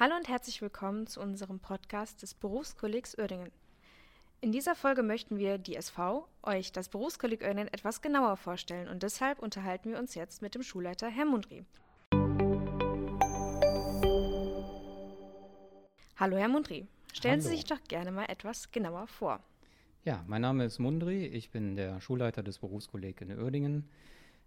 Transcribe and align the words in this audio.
Hallo 0.00 0.14
und 0.14 0.28
herzlich 0.28 0.62
willkommen 0.62 1.08
zu 1.08 1.20
unserem 1.20 1.58
Podcast 1.58 2.22
des 2.22 2.32
Berufskollegs 2.32 3.18
Uerdingen. 3.18 3.50
In 4.40 4.52
dieser 4.52 4.76
Folge 4.76 5.02
möchten 5.02 5.38
wir, 5.38 5.58
die 5.58 5.74
SV, 5.74 6.28
euch 6.44 6.70
das 6.70 6.88
Berufskolleg 6.88 7.42
Uerdingen 7.42 7.66
etwas 7.66 8.00
genauer 8.00 8.36
vorstellen 8.36 8.86
und 8.86 9.02
deshalb 9.02 9.40
unterhalten 9.40 9.90
wir 9.90 9.98
uns 9.98 10.14
jetzt 10.14 10.40
mit 10.40 10.54
dem 10.54 10.62
Schulleiter 10.62 11.08
Herr 11.08 11.24
Mundry. 11.24 11.64
Hallo 16.16 16.36
Herr 16.36 16.48
Mundry, 16.48 16.86
stellen 17.12 17.40
Hallo. 17.40 17.42
Sie 17.42 17.56
sich 17.56 17.64
doch 17.64 17.82
gerne 17.88 18.12
mal 18.12 18.26
etwas 18.26 18.70
genauer 18.70 19.08
vor. 19.08 19.42
Ja, 20.04 20.22
mein 20.28 20.42
Name 20.42 20.64
ist 20.64 20.78
Mundri, 20.78 21.26
ich 21.26 21.50
bin 21.50 21.74
der 21.74 22.00
Schulleiter 22.00 22.44
des 22.44 22.60
Berufskollegs 22.60 23.20
in 23.20 23.36
Uerdingen 23.36 23.90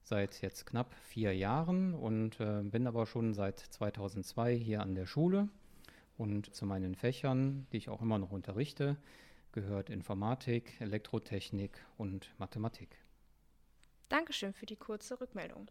seit 0.04 0.42
jetzt 0.42 0.66
knapp 0.66 0.94
vier 0.94 1.36
Jahren 1.36 1.94
und 1.94 2.40
äh, 2.40 2.62
bin 2.64 2.88
aber 2.88 3.06
schon 3.06 3.34
seit 3.34 3.60
2002 3.60 4.56
hier 4.56 4.82
an 4.82 4.96
der 4.96 5.06
Schule. 5.06 5.50
Und 6.18 6.54
zu 6.54 6.66
meinen 6.66 6.96
Fächern, 6.96 7.66
die 7.72 7.78
ich 7.78 7.90
auch 7.90 8.02
immer 8.02 8.20
noch 8.20 8.32
unterrichte, 8.32 8.98
gehört 9.52 9.90
Informatik, 9.90 10.80
Elektrotechnik 10.80 11.72
und 11.98 12.34
Mathematik. 12.38 12.98
Dankeschön 14.10 14.54
für 14.54 14.66
die 14.66 14.76
kurze 14.76 15.20
Rückmeldung. 15.20 15.70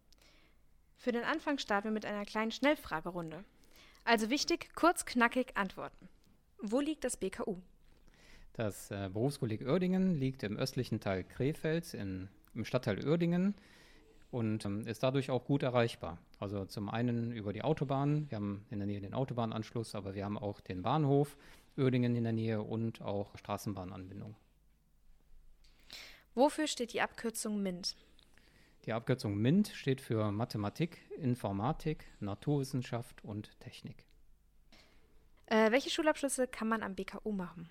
Für 0.96 1.12
den 1.12 1.24
Anfang 1.24 1.58
starten 1.58 1.88
wir 1.88 1.92
mit 1.92 2.04
einer 2.04 2.24
kleinen 2.24 2.50
Schnellfragerunde. 2.50 3.44
Also 4.04 4.30
wichtig, 4.30 4.70
kurz, 4.74 5.04
knackig 5.04 5.56
antworten. 5.56 6.08
Wo 6.62 6.80
liegt 6.80 7.04
das 7.04 7.16
BKU? 7.16 7.58
Das 8.52 8.90
äh, 8.90 9.08
Berufskolleg 9.12 9.62
Uerdingen 9.62 10.14
liegt 10.18 10.42
im 10.42 10.56
östlichen 10.56 11.00
Teil 11.00 11.24
Krefelds 11.24 11.94
in, 11.94 12.28
im 12.54 12.64
Stadtteil 12.64 13.06
Uerdingen 13.06 13.54
und 14.30 14.64
ähm, 14.64 14.86
ist 14.86 15.02
dadurch 15.02 15.30
auch 15.30 15.44
gut 15.44 15.62
erreichbar. 15.62 16.18
Also 16.38 16.64
zum 16.64 16.88
einen 16.88 17.32
über 17.32 17.52
die 17.52 17.62
Autobahn, 17.62 18.30
wir 18.30 18.36
haben 18.36 18.64
in 18.70 18.78
der 18.78 18.86
Nähe 18.86 19.00
den 19.00 19.14
Autobahnanschluss, 19.14 19.94
aber 19.94 20.14
wir 20.14 20.24
haben 20.24 20.38
auch 20.38 20.60
den 20.60 20.82
Bahnhof 20.82 21.36
Uerdingen 21.76 22.16
in 22.16 22.24
der 22.24 22.32
Nähe 22.32 22.62
und 22.62 23.00
auch 23.00 23.36
Straßenbahnanbindung. 23.38 24.34
Wofür 26.34 26.66
steht 26.66 26.92
die 26.92 27.00
Abkürzung 27.00 27.62
MINT? 27.62 27.96
Die 28.86 28.92
Abkürzung 28.92 29.36
MINT 29.36 29.68
steht 29.68 30.00
für 30.00 30.30
Mathematik, 30.32 30.98
Informatik, 31.18 32.06
Naturwissenschaft 32.20 33.24
und 33.24 33.58
Technik. 33.60 34.04
Äh, 35.46 35.70
welche 35.72 35.90
Schulabschlüsse 35.90 36.46
kann 36.46 36.68
man 36.68 36.82
am 36.82 36.94
BKU 36.94 37.32
machen? 37.32 37.68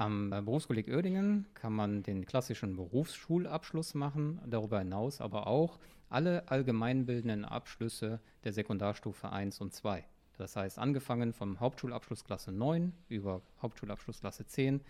Am 0.00 0.32
äh, 0.32 0.40
Berufskolleg 0.40 0.88
Uerdingen 0.88 1.46
kann 1.52 1.74
man 1.74 2.02
den 2.02 2.24
klassischen 2.24 2.74
Berufsschulabschluss 2.74 3.92
machen, 3.92 4.40
darüber 4.46 4.78
hinaus 4.78 5.20
aber 5.20 5.46
auch 5.46 5.78
alle 6.08 6.48
allgemeinbildenden 6.48 7.44
Abschlüsse 7.44 8.18
der 8.42 8.54
Sekundarstufe 8.54 9.30
1 9.30 9.60
und 9.60 9.74
2. 9.74 10.02
Das 10.38 10.56
heißt, 10.56 10.78
angefangen 10.78 11.34
vom 11.34 11.60
Hauptschulabschluss 11.60 12.24
Klasse 12.24 12.50
9 12.50 12.94
über 13.10 13.42
Hauptschulabschluss 13.60 14.20
Klasse 14.20 14.46
10, 14.46 14.80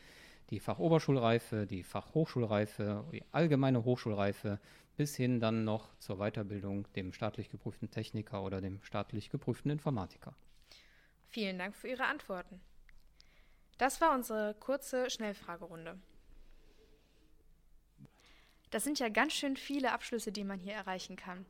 die 0.51 0.61
Fachoberschulreife, 0.61 1.67
die 1.67 1.83
Fachhochschulreife, 1.83 3.05
die 3.11 3.25
allgemeine 3.33 3.85
Hochschulreife 3.85 4.61
bis 4.97 5.17
hin 5.17 5.41
dann 5.41 5.65
noch 5.65 5.89
zur 5.99 6.19
Weiterbildung 6.19 6.87
dem 6.95 7.13
staatlich 7.13 7.49
geprüften 7.51 7.91
Techniker 7.91 8.45
oder 8.45 8.61
dem 8.61 8.81
staatlich 8.85 9.31
geprüften 9.31 9.73
Informatiker. 9.73 10.37
Vielen 11.27 11.59
Dank 11.59 11.75
für 11.75 11.89
Ihre 11.89 12.05
Antworten. 12.05 12.61
Das 13.81 14.03
war 14.03 14.15
unsere 14.15 14.53
kurze 14.61 15.09
Schnellfragerunde. 15.09 15.99
Das 18.69 18.85
sind 18.85 18.99
ja 18.99 19.09
ganz 19.09 19.33
schön 19.33 19.57
viele 19.57 19.93
Abschlüsse, 19.93 20.33
die 20.33 20.45
man 20.45 20.61
hier 20.61 20.75
erreichen 20.75 21.17
kann. 21.17 21.47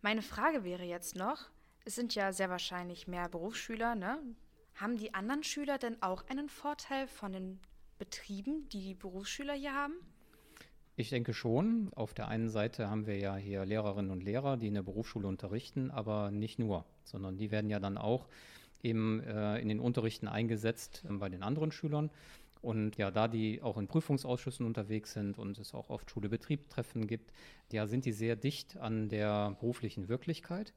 Meine 0.00 0.22
Frage 0.22 0.62
wäre 0.62 0.84
jetzt 0.84 1.16
noch, 1.16 1.50
es 1.84 1.96
sind 1.96 2.14
ja 2.14 2.32
sehr 2.32 2.48
wahrscheinlich 2.48 3.08
mehr 3.08 3.28
Berufsschüler, 3.28 3.96
ne? 3.96 4.20
Haben 4.76 4.98
die 4.98 5.14
anderen 5.14 5.42
Schüler 5.42 5.78
denn 5.78 6.00
auch 6.00 6.24
einen 6.28 6.48
Vorteil 6.48 7.08
von 7.08 7.32
den 7.32 7.58
Betrieben, 7.98 8.68
die 8.68 8.80
die 8.80 8.94
Berufsschüler 8.94 9.54
hier 9.54 9.74
haben? 9.74 9.94
Ich 10.94 11.10
denke 11.10 11.34
schon. 11.34 11.90
Auf 11.96 12.14
der 12.14 12.28
einen 12.28 12.50
Seite 12.50 12.88
haben 12.88 13.08
wir 13.08 13.18
ja 13.18 13.34
hier 13.34 13.64
Lehrerinnen 13.64 14.12
und 14.12 14.22
Lehrer, 14.22 14.56
die 14.56 14.68
in 14.68 14.74
der 14.74 14.84
Berufsschule 14.84 15.26
unterrichten, 15.26 15.90
aber 15.90 16.30
nicht 16.30 16.60
nur, 16.60 16.84
sondern 17.02 17.36
die 17.36 17.50
werden 17.50 17.68
ja 17.68 17.80
dann 17.80 17.98
auch 17.98 18.28
eben 18.84 19.22
äh, 19.22 19.58
in 19.58 19.68
den 19.68 19.80
Unterrichten 19.80 20.28
eingesetzt 20.28 21.04
äh, 21.08 21.12
bei 21.12 21.28
den 21.28 21.42
anderen 21.42 21.72
Schülern. 21.72 22.10
Und 22.60 22.96
ja, 22.96 23.10
da 23.10 23.28
die 23.28 23.60
auch 23.60 23.76
in 23.76 23.88
Prüfungsausschüssen 23.88 24.64
unterwegs 24.64 25.12
sind 25.12 25.38
und 25.38 25.58
es 25.58 25.74
auch 25.74 25.90
oft 25.90 26.10
Schule-Betrieb-Treffen 26.10 27.06
gibt, 27.06 27.30
ja, 27.70 27.86
sind 27.86 28.06
die 28.06 28.12
sehr 28.12 28.36
dicht 28.36 28.78
an 28.78 29.10
der 29.10 29.56
beruflichen 29.60 30.08
Wirklichkeit 30.08 30.72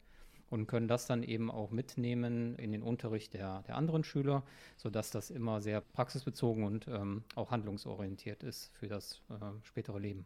und 0.49 0.67
können 0.67 0.87
das 0.87 1.07
dann 1.07 1.23
eben 1.23 1.49
auch 1.51 1.71
mitnehmen 1.71 2.55
in 2.57 2.71
den 2.71 2.83
Unterricht 2.83 3.33
der, 3.33 3.63
der 3.63 3.75
anderen 3.75 4.03
Schüler, 4.03 4.43
sodass 4.75 5.11
das 5.11 5.29
immer 5.29 5.61
sehr 5.61 5.81
praxisbezogen 5.81 6.63
und 6.63 6.87
ähm, 6.87 7.23
auch 7.35 7.51
handlungsorientiert 7.51 8.43
ist 8.43 8.71
für 8.73 8.87
das 8.87 9.21
äh, 9.29 9.35
spätere 9.63 9.99
Leben. 9.99 10.25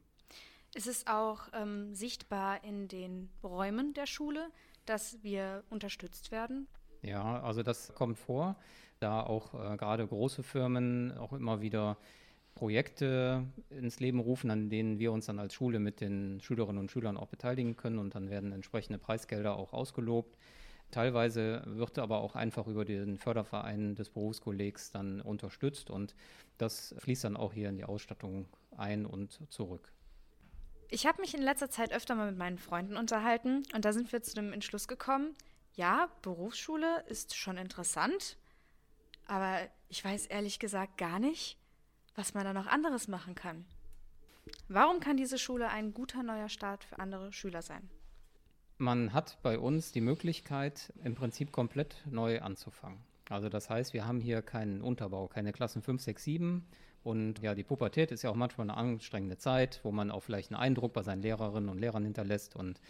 Ist 0.73 0.87
es 0.87 1.05
auch 1.05 1.49
ähm, 1.53 1.93
sichtbar 1.93 2.63
in 2.63 2.87
den 2.87 3.29
Räumen 3.43 3.93
der 3.93 4.05
Schule, 4.05 4.49
dass 4.85 5.21
wir 5.21 5.63
unterstützt 5.69 6.31
werden? 6.31 6.67
Ja, 7.01 7.41
also 7.41 7.63
das 7.63 7.93
kommt 7.95 8.17
vor, 8.17 8.55
da 8.99 9.21
auch 9.21 9.53
äh, 9.53 9.77
gerade 9.77 10.05
große 10.05 10.43
Firmen 10.43 11.17
auch 11.17 11.33
immer 11.33 11.61
wieder 11.61 11.97
Projekte 12.53 13.45
ins 13.69 13.99
Leben 13.99 14.19
rufen, 14.19 14.51
an 14.51 14.69
denen 14.69 14.99
wir 14.99 15.11
uns 15.11 15.25
dann 15.25 15.39
als 15.39 15.53
Schule 15.53 15.79
mit 15.79 16.01
den 16.01 16.39
Schülerinnen 16.41 16.79
und 16.79 16.91
Schülern 16.91 17.17
auch 17.17 17.27
beteiligen 17.27 17.75
können 17.75 17.97
und 17.97 18.13
dann 18.13 18.29
werden 18.29 18.51
entsprechende 18.51 18.99
Preisgelder 18.99 19.55
auch 19.55 19.73
ausgelobt. 19.73 20.37
Teilweise 20.91 21.63
wird 21.65 21.97
aber 21.97 22.19
auch 22.19 22.35
einfach 22.35 22.67
über 22.67 22.83
den 22.83 23.17
Förderverein 23.17 23.95
des 23.95 24.09
Berufskollegs 24.09 24.91
dann 24.91 25.21
unterstützt 25.21 25.89
und 25.89 26.13
das 26.57 26.93
fließt 26.99 27.23
dann 27.23 27.37
auch 27.37 27.53
hier 27.53 27.69
in 27.69 27.77
die 27.77 27.85
Ausstattung 27.85 28.45
ein 28.75 29.05
und 29.05 29.39
zurück. 29.49 29.93
Ich 30.89 31.05
habe 31.05 31.21
mich 31.21 31.33
in 31.33 31.41
letzter 31.41 31.69
Zeit 31.69 31.93
öfter 31.93 32.15
mal 32.15 32.29
mit 32.29 32.37
meinen 32.37 32.57
Freunden 32.57 32.97
unterhalten 32.97 33.63
und 33.73 33.85
da 33.85 33.93
sind 33.93 34.11
wir 34.11 34.21
zu 34.21 34.35
dem 34.35 34.51
Entschluss 34.51 34.89
gekommen, 34.89 35.33
ja, 35.75 36.09
Berufsschule 36.21 37.03
ist 37.07 37.35
schon 37.35 37.57
interessant, 37.57 38.37
aber 39.27 39.59
ich 39.89 40.03
weiß 40.03 40.27
ehrlich 40.27 40.59
gesagt 40.59 40.97
gar 40.97 41.19
nicht, 41.19 41.57
was 42.15 42.33
man 42.33 42.43
da 42.43 42.53
noch 42.53 42.67
anderes 42.67 43.07
machen 43.07 43.35
kann. 43.35 43.65
Warum 44.67 44.99
kann 44.99 45.17
diese 45.17 45.37
Schule 45.37 45.69
ein 45.69 45.93
guter 45.93 46.23
neuer 46.23 46.49
Start 46.49 46.83
für 46.83 46.99
andere 46.99 47.31
Schüler 47.31 47.61
sein? 47.61 47.89
Man 48.77 49.13
hat 49.13 49.37
bei 49.43 49.59
uns 49.59 49.91
die 49.91 50.01
Möglichkeit, 50.01 50.91
im 51.03 51.13
Prinzip 51.13 51.51
komplett 51.51 51.95
neu 52.09 52.41
anzufangen. 52.41 52.99
Also 53.29 53.47
das 53.47 53.69
heißt, 53.69 53.93
wir 53.93 54.05
haben 54.05 54.19
hier 54.19 54.41
keinen 54.41 54.81
Unterbau, 54.81 55.27
keine 55.27 55.53
Klassen 55.53 55.81
5, 55.81 56.01
6, 56.01 56.23
7. 56.23 56.67
Und 57.03 57.39
ja, 57.39 57.55
die 57.55 57.63
Pubertät 57.63 58.11
ist 58.11 58.23
ja 58.23 58.29
auch 58.29 58.35
manchmal 58.35 58.69
eine 58.69 58.77
anstrengende 58.77 59.37
Zeit, 59.37 59.79
wo 59.83 59.91
man 59.91 60.11
auch 60.11 60.21
vielleicht 60.21 60.51
einen 60.51 60.61
Eindruck 60.61 60.93
bei 60.93 61.03
seinen 61.03 61.21
Lehrerinnen 61.21 61.69
und 61.69 61.79
Lehrern 61.79 62.03
hinterlässt. 62.03 62.55
Und 62.55 62.81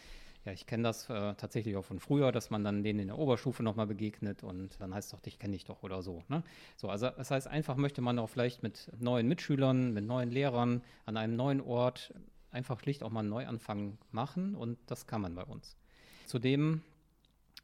ja, 0.46 0.52
ich 0.52 0.66
kenne 0.66 0.84
das 0.84 1.10
äh, 1.10 1.36
tatsächlich 1.36 1.76
auch 1.76 1.86
von 1.86 2.00
früher, 2.00 2.32
dass 2.32 2.50
man 2.50 2.64
dann 2.64 2.84
denen 2.84 3.00
in 3.00 3.08
der 3.08 3.18
Oberstufe 3.20 3.62
nochmal 3.62 3.88
begegnet 3.88 4.44
und 4.44 4.80
dann 4.82 4.94
heißt 4.94 5.08
es 5.08 5.12
doch, 5.12 5.20
dich 5.20 5.38
kenne 5.38 5.56
ich 5.56 5.66
doch 5.66 5.84
oder 5.84 6.02
so. 6.02 6.24
Ne? 6.30 6.44
So, 6.78 6.90
also 6.90 7.10
das 7.10 7.30
heißt, 7.30 7.48
einfach 7.48 7.76
möchte 7.76 8.02
man 8.02 8.18
auch 8.18 8.30
vielleicht 8.30 8.64
mit 8.64 8.92
neuen 9.00 9.28
Mitschülern, 9.28 9.94
mit 9.94 10.06
neuen 10.06 10.32
Lehrern 10.32 10.82
an 11.06 11.18
einem 11.18 11.36
neuen 11.36 11.62
Ort 11.62 12.14
einfach 12.50 12.80
schlicht 12.80 13.04
auch 13.04 13.12
mal 13.12 13.22
einen 13.22 13.30
Neuanfang 13.30 13.98
machen 14.12 14.56
und 14.56 14.80
das 14.88 15.06
kann 15.06 15.22
man 15.22 15.36
bei 15.36 15.44
uns. 15.44 15.78
Zudem 16.26 16.82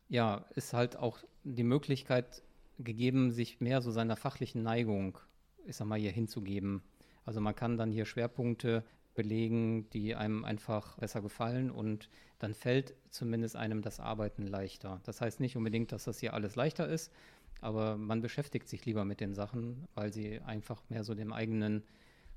ja, 0.10 0.46
ist 0.56 0.74
halt 0.74 0.98
auch 0.98 1.20
die 1.44 1.64
Möglichkeit 1.64 2.44
gegeben, 2.80 3.32
sich 3.32 3.60
mehr 3.60 3.82
so 3.82 3.92
seiner 3.92 4.16
fachlichen 4.16 4.62
Neigung, 4.62 5.18
ich 5.66 5.76
sag 5.76 5.88
mal, 5.88 6.00
hier 6.00 6.12
hinzugeben. 6.12 6.82
Also 7.26 7.42
man 7.42 7.56
kann 7.56 7.78
dann 7.78 7.92
hier 7.92 8.06
Schwerpunkte 8.06 8.84
belegen, 9.18 9.90
die 9.90 10.16
einem 10.16 10.46
einfach 10.46 10.96
besser 10.98 11.22
gefallen 11.22 11.70
und 11.70 12.08
dann 12.40 12.54
fällt 12.54 12.94
zumindest 13.10 13.58
einem 13.58 13.82
das 13.82 14.00
Arbeiten 14.00 14.48
leichter. 14.48 15.02
Das 15.04 15.20
heißt 15.20 15.42
nicht 15.42 15.58
unbedingt, 15.58 15.92
dass 15.92 16.06
das 16.06 16.20
hier 16.20 16.34
alles 16.34 16.56
leichter 16.56 16.88
ist, 16.88 17.12
aber 17.60 17.98
man 17.98 18.22
beschäftigt 18.22 18.70
sich 18.70 18.86
lieber 18.86 19.04
mit 19.04 19.20
den 19.20 19.34
Sachen, 19.34 19.88
weil 19.96 20.14
sie 20.14 20.40
einfach 20.42 20.82
mehr 20.90 21.04
so 21.04 21.16
dem 21.16 21.34
eigenen 21.34 21.84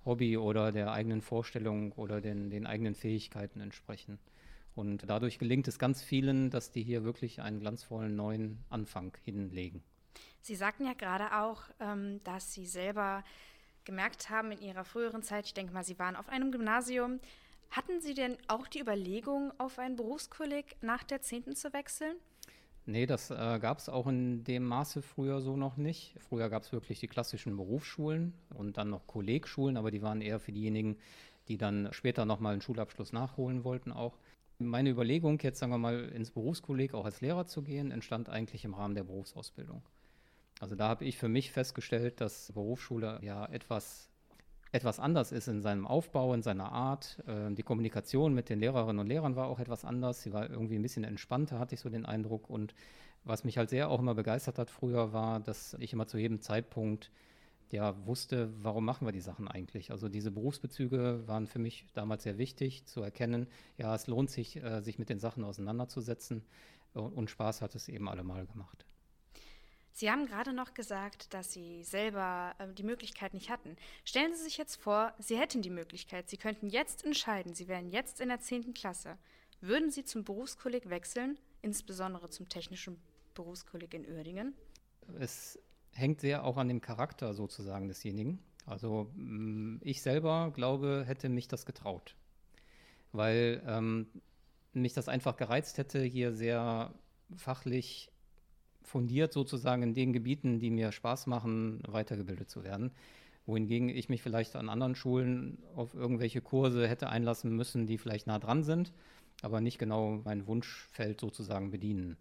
Hobby 0.07 0.39
oder 0.39 0.73
der 0.73 0.93
eigenen 0.93 1.21
Vorstellung 1.21 1.93
oder 1.93 2.23
den, 2.23 2.49
den 2.49 2.67
eigenen 2.67 2.95
Fähigkeiten 2.95 3.61
entsprechen. 3.61 4.19
Und 4.75 5.05
dadurch 5.07 5.39
gelingt 5.39 5.69
es 5.69 5.79
ganz 5.79 6.03
vielen, 6.03 6.49
dass 6.49 6.71
die 6.71 6.83
hier 6.83 7.05
wirklich 7.05 7.43
einen 7.43 7.61
glanzvollen 7.61 8.17
neuen 8.17 8.65
Anfang 8.71 9.15
hinlegen. 9.23 9.83
Sie 10.41 10.55
sagten 10.55 10.87
ja 10.87 10.95
gerade 10.95 11.37
auch, 11.39 11.65
ähm, 11.79 12.21
dass 12.25 12.55
Sie 12.55 12.65
selber 12.65 13.23
gemerkt 13.85 14.31
haben 14.31 14.53
in 14.53 14.61
Ihrer 14.61 14.85
früheren 14.85 15.23
Zeit, 15.23 15.47
ich 15.47 15.55
denke 15.55 15.73
mal, 15.73 15.85
Sie 15.85 15.99
waren 15.99 16.17
auf 16.17 16.29
einem 16.29 16.53
Gymnasium, 16.53 17.21
hatten 17.71 18.01
Sie 18.01 18.15
denn 18.15 18.37
auch 18.49 18.67
die 18.67 18.81
Überlegung, 18.81 19.53
auf 19.59 19.79
ein 19.79 19.97
Berufskolleg 19.97 20.77
nach 20.83 21.05
der 21.05 21.23
10. 21.23 21.55
zu 21.55 21.73
wechseln? 21.73 22.17
Nee, 22.87 23.07
das 23.07 23.31
äh, 23.31 23.59
gab 23.61 23.79
es 23.79 23.89
auch 23.89 24.07
in 24.07 24.43
dem 24.45 24.65
Maße 24.65 25.03
früher 25.03 25.41
so 25.41 25.57
noch 25.57 25.77
nicht. 25.77 26.17
Früher 26.19 26.49
gab 26.49 26.63
es 26.63 26.73
wirklich 26.73 26.99
die 26.99 27.07
klassischen 27.07 27.57
Berufsschulen 27.57 28.33
und 28.55 28.79
dann 28.79 28.91
noch 28.91 29.07
Kollegschulen, 29.07 29.77
aber 29.77 29.91
die 29.91 30.03
waren 30.03 30.21
eher 30.21 30.41
für 30.41 30.53
diejenigen, 30.53 30.97
die 31.49 31.57
dann 31.57 31.89
später 31.93 32.25
nochmal 32.25 32.55
einen 32.55 32.63
Schulabschluss 32.63 33.13
nachholen 33.13 33.65
wollten 33.65 33.93
auch. 33.93 34.19
Meine 34.59 34.91
Überlegung, 34.91 35.39
jetzt 35.41 35.59
sagen 35.59 35.73
wir 35.73 35.79
mal 35.79 36.09
ins 36.09 36.31
Berufskolleg 36.31 36.95
auch 36.95 37.05
als 37.05 37.21
Lehrer 37.21 37.47
zu 37.47 37.63
gehen, 37.63 37.91
entstand 37.91 38.29
eigentlich 38.29 38.65
im 38.65 38.75
Rahmen 38.75 38.95
der 38.95 39.05
Berufsausbildung. 39.05 39.83
Also 40.61 40.77
da 40.77 40.89
habe 40.89 41.05
ich 41.05 41.19
für 41.19 41.29
mich 41.29 41.51
festgestellt, 41.51 42.21
dass 42.21 42.53
Berufsschule 42.53 43.19
ja 43.23 43.47
etwas 43.47 44.11
etwas 44.73 45.01
anders 45.01 45.33
ist 45.33 45.49
in 45.49 45.63
seinem 45.63 45.87
Aufbau, 45.87 46.33
in 46.33 46.43
seiner 46.43 46.71
Art. 46.71 47.19
Äh, 47.27 47.53
die 47.53 47.63
Kommunikation 47.63 48.35
mit 48.35 48.49
den 48.49 48.61
Lehrerinnen 48.61 49.01
und 49.01 49.09
Lehrern 49.09 49.35
war 49.35 49.49
auch 49.49 49.59
etwas 49.59 49.85
anders. 49.85 50.23
Sie 50.23 50.33
war 50.33 50.49
irgendwie 50.49 50.77
ein 50.77 50.83
bisschen 50.83 51.03
entspannter, 51.03 51.59
hatte 51.59 51.75
ich 51.75 51.81
so 51.81 51.89
den 51.89 52.07
Eindruck. 52.07 52.49
Und 52.49 52.75
was 53.25 53.43
mich 53.43 53.59
halt 53.59 53.71
sehr 53.71 53.91
auch 53.91 53.99
immer 53.99 54.15
begeistert 54.15 54.59
hat 54.59 54.71
früher, 54.71 55.13
war, 55.13 55.41
dass 55.41 55.75
ich 55.81 55.93
immer 55.93 56.07
zu 56.07 56.19
jedem 56.19 56.41
Zeitpunkt 56.41 57.11
ja 57.73 57.95
wusste, 58.07 58.53
warum 58.63 58.85
machen 58.85 59.07
wir 59.07 59.13
die 59.13 59.21
Sachen 59.21 59.49
eigentlich. 59.49 59.91
Also 59.91 60.09
diese 60.09 60.31
Berufsbezüge 60.31 61.23
waren 61.27 61.47
für 61.47 61.59
mich 61.59 61.87
damals 61.95 62.23
sehr 62.23 62.39
wichtig 62.39 62.87
zu 62.87 63.03
erkennen. 63.03 63.49
Ja, 63.77 63.95
es 63.95 64.07
lohnt 64.07 64.31
sich, 64.31 64.63
äh, 64.63 64.83
sich 64.83 64.99
mit 65.01 65.09
den 65.09 65.19
Sachen 65.19 65.43
auseinanderzusetzen. 65.45 66.45
Und 66.93 67.31
Spaß 67.31 67.63
hat 67.63 67.77
es 67.77 67.89
eben 67.89 68.09
allemal 68.09 68.47
gemacht. 68.47 68.85
Sie 69.93 70.11
haben 70.11 70.27
gerade 70.27 70.53
noch 70.53 70.75
gesagt, 70.75 71.35
dass 71.35 71.53
Sie 71.53 71.83
selber 71.83 72.55
äh, 72.59 72.73
die 72.73 72.83
Möglichkeit 72.83 73.35
nicht 73.35 73.51
hatten. 73.51 73.77
Stellen 74.05 74.35
Sie 74.35 74.45
sich 74.45 74.57
jetzt 74.57 74.77
vor, 74.77 75.13
Sie 75.19 75.39
hätten 75.39 75.63
die 75.63 75.71
Möglichkeit. 75.71 76.29
Sie 76.29 76.37
könnten 76.37 76.69
jetzt 76.69 77.05
entscheiden. 77.05 77.55
Sie 77.55 77.69
wären 77.69 77.91
jetzt 77.91 78.21
in 78.21 78.29
der 78.29 78.41
10. 78.41 78.75
Klasse. 78.75 79.19
Würden 79.61 79.91
Sie 79.91 80.05
zum 80.05 80.25
Berufskolleg 80.25 80.89
wechseln, 80.89 81.39
insbesondere 81.61 82.31
zum 82.31 82.49
technischen 82.49 83.01
Berufskolleg 83.35 83.93
in 83.95 84.07
Uerdingen? 84.07 84.55
Es 85.19 85.59
hängt 85.93 86.21
sehr 86.21 86.45
auch 86.45 86.57
an 86.57 86.69
dem 86.69 86.81
Charakter 86.81 87.35
sozusagen 87.35 87.89
desjenigen. 87.89 88.39
Also 88.67 89.11
mm, 89.15 89.79
ich 89.83 90.03
selber 90.03 90.51
glaube, 90.55 91.05
hätte 91.07 91.29
mich 91.29 91.49
das 91.49 91.67
getraut, 91.67 92.17
weil 93.13 93.63
ähm, 93.67 94.07
mich 94.73 94.93
das 94.93 95.09
einfach 95.09 95.37
gereizt 95.37 95.79
hätte, 95.79 96.03
hier 96.03 96.33
sehr 96.33 96.95
fachlich 97.37 98.11
fundiert 98.83 99.33
sozusagen 99.33 99.83
in 99.83 99.95
den 99.95 100.13
Gebieten, 100.13 100.59
die 100.59 100.71
mir 100.71 100.93
Spaß 100.93 101.27
machen, 101.27 101.83
weitergebildet 101.87 102.51
zu 102.51 102.65
werden. 102.65 102.91
Wohingegen 103.47 103.89
ich 103.89 104.09
mich 104.09 104.23
vielleicht 104.23 104.57
an 104.57 104.69
anderen 104.69 104.95
Schulen 104.95 105.59
auf 105.75 105.95
irgendwelche 105.95 106.41
Kurse 106.41 106.87
hätte 106.87 107.09
einlassen 107.09 107.55
müssen, 107.55 107.87
die 107.87 107.99
vielleicht 107.99 108.27
nah 108.27 108.39
dran 108.39 108.63
sind, 108.63 108.93
aber 109.43 109.61
nicht 109.61 109.79
genau 109.79 110.21
mein 110.25 110.47
Wunschfeld 110.47 111.21
sozusagen 111.21 111.71
bedienen. 111.71 112.17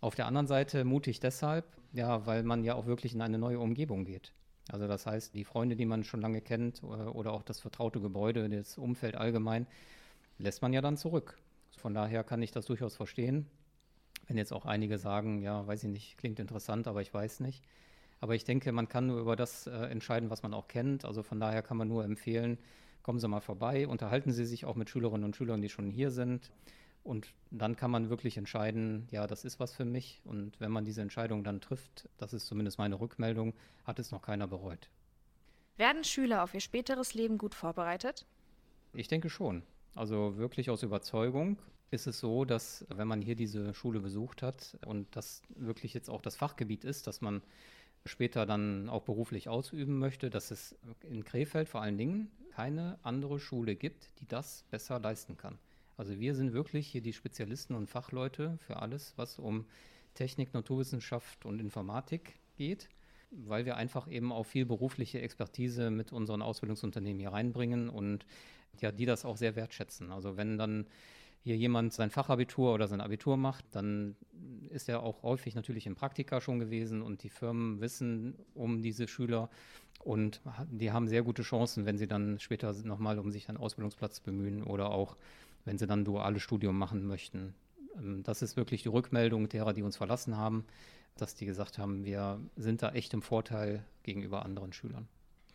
Auf 0.00 0.14
der 0.14 0.26
anderen 0.26 0.46
Seite 0.46 0.84
mutig 0.84 1.20
deshalb, 1.20 1.64
ja, 1.92 2.26
weil 2.26 2.42
man 2.42 2.64
ja 2.64 2.74
auch 2.74 2.86
wirklich 2.86 3.14
in 3.14 3.20
eine 3.20 3.38
neue 3.38 3.58
Umgebung 3.58 4.04
geht. 4.04 4.32
Also 4.70 4.86
das 4.86 5.06
heißt, 5.06 5.34
die 5.34 5.44
Freunde, 5.44 5.76
die 5.76 5.86
man 5.86 6.04
schon 6.04 6.20
lange 6.20 6.40
kennt 6.40 6.82
oder 6.82 7.32
auch 7.32 7.42
das 7.42 7.58
vertraute 7.60 8.00
Gebäude, 8.00 8.48
das 8.48 8.78
Umfeld 8.78 9.16
allgemein, 9.16 9.66
lässt 10.38 10.62
man 10.62 10.72
ja 10.72 10.80
dann 10.80 10.96
zurück. 10.96 11.38
Von 11.76 11.94
daher 11.94 12.24
kann 12.24 12.42
ich 12.42 12.52
das 12.52 12.66
durchaus 12.66 12.96
verstehen. 12.96 13.46
Wenn 14.28 14.36
jetzt 14.36 14.52
auch 14.52 14.66
einige 14.66 14.98
sagen, 14.98 15.42
ja, 15.42 15.66
weiß 15.66 15.84
ich 15.84 15.90
nicht, 15.90 16.18
klingt 16.18 16.38
interessant, 16.38 16.86
aber 16.86 17.00
ich 17.00 17.12
weiß 17.12 17.40
nicht. 17.40 17.64
Aber 18.20 18.34
ich 18.34 18.44
denke, 18.44 18.70
man 18.72 18.88
kann 18.88 19.06
nur 19.06 19.20
über 19.20 19.36
das 19.36 19.66
äh, 19.66 19.70
entscheiden, 19.70 20.28
was 20.30 20.42
man 20.42 20.52
auch 20.54 20.68
kennt. 20.68 21.04
Also 21.04 21.22
von 21.22 21.40
daher 21.40 21.62
kann 21.62 21.76
man 21.76 21.88
nur 21.88 22.04
empfehlen, 22.04 22.58
kommen 23.02 23.20
Sie 23.20 23.28
mal 23.28 23.40
vorbei, 23.40 23.88
unterhalten 23.88 24.32
Sie 24.32 24.44
sich 24.44 24.66
auch 24.66 24.74
mit 24.74 24.90
Schülerinnen 24.90 25.24
und 25.24 25.34
Schülern, 25.34 25.62
die 25.62 25.70
schon 25.70 25.90
hier 25.90 26.10
sind. 26.10 26.50
Und 27.04 27.32
dann 27.50 27.74
kann 27.74 27.90
man 27.90 28.10
wirklich 28.10 28.36
entscheiden, 28.36 29.08
ja, 29.10 29.26
das 29.26 29.44
ist 29.44 29.60
was 29.60 29.72
für 29.72 29.86
mich. 29.86 30.20
Und 30.24 30.60
wenn 30.60 30.70
man 30.70 30.84
diese 30.84 31.00
Entscheidung 31.00 31.42
dann 31.42 31.62
trifft, 31.62 32.08
das 32.18 32.34
ist 32.34 32.46
zumindest 32.46 32.76
meine 32.76 33.00
Rückmeldung, 33.00 33.54
hat 33.84 33.98
es 33.98 34.10
noch 34.10 34.20
keiner 34.20 34.46
bereut. 34.46 34.90
Werden 35.78 36.04
Schüler 36.04 36.42
auf 36.42 36.52
ihr 36.52 36.60
späteres 36.60 37.14
Leben 37.14 37.38
gut 37.38 37.54
vorbereitet? 37.54 38.26
Ich 38.92 39.08
denke 39.08 39.30
schon. 39.30 39.62
Also 39.94 40.36
wirklich 40.36 40.68
aus 40.68 40.82
Überzeugung 40.82 41.56
ist 41.90 42.06
es 42.06 42.20
so, 42.20 42.44
dass 42.44 42.84
wenn 42.88 43.08
man 43.08 43.22
hier 43.22 43.34
diese 43.34 43.72
Schule 43.74 44.00
besucht 44.00 44.42
hat 44.42 44.76
und 44.84 45.06
das 45.16 45.42
wirklich 45.56 45.94
jetzt 45.94 46.10
auch 46.10 46.20
das 46.20 46.36
Fachgebiet 46.36 46.84
ist, 46.84 47.06
dass 47.06 47.20
man 47.20 47.42
später 48.04 48.46
dann 48.46 48.88
auch 48.88 49.02
beruflich 49.02 49.48
ausüben 49.48 49.98
möchte, 49.98 50.30
dass 50.30 50.50
es 50.50 50.76
in 51.02 51.24
Krefeld 51.24 51.68
vor 51.68 51.82
allen 51.82 51.98
Dingen 51.98 52.30
keine 52.50 52.98
andere 53.02 53.38
Schule 53.38 53.76
gibt, 53.76 54.10
die 54.20 54.26
das 54.26 54.64
besser 54.70 54.98
leisten 54.98 55.36
kann. 55.36 55.58
Also 55.96 56.18
wir 56.20 56.34
sind 56.34 56.52
wirklich 56.52 56.86
hier 56.88 57.00
die 57.00 57.12
Spezialisten 57.12 57.74
und 57.74 57.88
Fachleute 57.88 58.58
für 58.58 58.76
alles, 58.76 59.14
was 59.16 59.38
um 59.38 59.66
Technik, 60.14 60.54
Naturwissenschaft 60.54 61.44
und 61.44 61.60
Informatik 61.60 62.34
geht, 62.56 62.88
weil 63.30 63.66
wir 63.66 63.76
einfach 63.76 64.08
eben 64.08 64.32
auch 64.32 64.44
viel 64.46 64.64
berufliche 64.64 65.20
Expertise 65.20 65.90
mit 65.90 66.12
unseren 66.12 66.42
Ausbildungsunternehmen 66.42 67.20
hier 67.20 67.32
reinbringen 67.32 67.88
und 67.88 68.26
ja, 68.80 68.92
die 68.92 69.06
das 69.06 69.24
auch 69.24 69.36
sehr 69.36 69.56
wertschätzen. 69.56 70.12
Also 70.12 70.36
wenn 70.36 70.58
dann 70.58 70.86
hier 71.42 71.56
jemand 71.56 71.92
sein 71.92 72.10
Fachabitur 72.10 72.74
oder 72.74 72.88
sein 72.88 73.00
Abitur 73.00 73.36
macht, 73.36 73.64
dann 73.72 74.16
ist 74.70 74.88
er 74.88 75.02
auch 75.02 75.22
häufig 75.22 75.54
natürlich 75.54 75.86
im 75.86 75.94
Praktika 75.94 76.40
schon 76.40 76.58
gewesen 76.58 77.02
und 77.02 77.22
die 77.22 77.30
Firmen 77.30 77.80
wissen 77.80 78.34
um 78.54 78.82
diese 78.82 79.08
Schüler 79.08 79.48
und 80.04 80.40
die 80.70 80.92
haben 80.92 81.08
sehr 81.08 81.22
gute 81.22 81.42
Chancen, 81.42 81.86
wenn 81.86 81.98
sie 81.98 82.06
dann 82.06 82.38
später 82.38 82.72
nochmal 82.84 83.18
um 83.18 83.30
sich 83.30 83.48
einen 83.48 83.58
Ausbildungsplatz 83.58 84.20
bemühen 84.20 84.62
oder 84.62 84.90
auch 84.90 85.16
wenn 85.64 85.78
sie 85.78 85.86
dann 85.86 86.04
duales 86.04 86.42
Studium 86.42 86.78
machen 86.78 87.06
möchten. 87.06 87.54
Ähm, 87.96 88.22
das 88.22 88.42
ist 88.42 88.56
wirklich 88.56 88.82
die 88.82 88.88
Rückmeldung 88.88 89.48
derer, 89.48 89.72
die 89.72 89.82
uns 89.82 89.96
verlassen 89.96 90.36
haben, 90.36 90.64
dass 91.16 91.34
die 91.34 91.46
gesagt 91.46 91.78
haben, 91.78 92.04
wir 92.04 92.40
sind 92.56 92.82
da 92.82 92.90
echt 92.92 93.12
im 93.12 93.22
Vorteil 93.22 93.84
gegenüber 94.02 94.44
anderen 94.44 94.72
Schülern. 94.72 95.08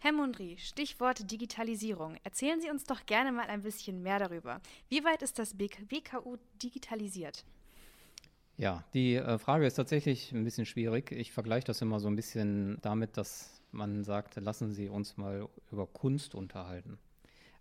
Herr 0.03 0.11
Mundry, 0.11 0.57
Stichwort 0.57 1.31
Digitalisierung. 1.31 2.17
Erzählen 2.25 2.59
Sie 2.59 2.69
uns 2.69 2.83
doch 2.83 3.05
gerne 3.05 3.31
mal 3.31 3.47
ein 3.47 3.61
bisschen 3.61 4.03
mehr 4.03 4.19
darüber. 4.19 4.59
Wie 4.89 5.01
weit 5.05 5.21
ist 5.21 5.39
das 5.39 5.55
BKU 5.55 6.35
digitalisiert? 6.61 7.45
Ja, 8.57 8.83
die 8.93 9.15
äh, 9.15 9.37
Frage 9.37 9.65
ist 9.65 9.75
tatsächlich 9.75 10.33
ein 10.33 10.43
bisschen 10.43 10.65
schwierig. 10.65 11.13
Ich 11.13 11.31
vergleiche 11.31 11.67
das 11.67 11.81
immer 11.81 12.01
so 12.01 12.09
ein 12.09 12.17
bisschen 12.17 12.79
damit, 12.81 13.15
dass 13.15 13.61
man 13.71 14.03
sagt, 14.03 14.35
lassen 14.35 14.73
Sie 14.73 14.89
uns 14.89 15.15
mal 15.15 15.47
über 15.71 15.87
Kunst 15.87 16.35
unterhalten. 16.35 16.99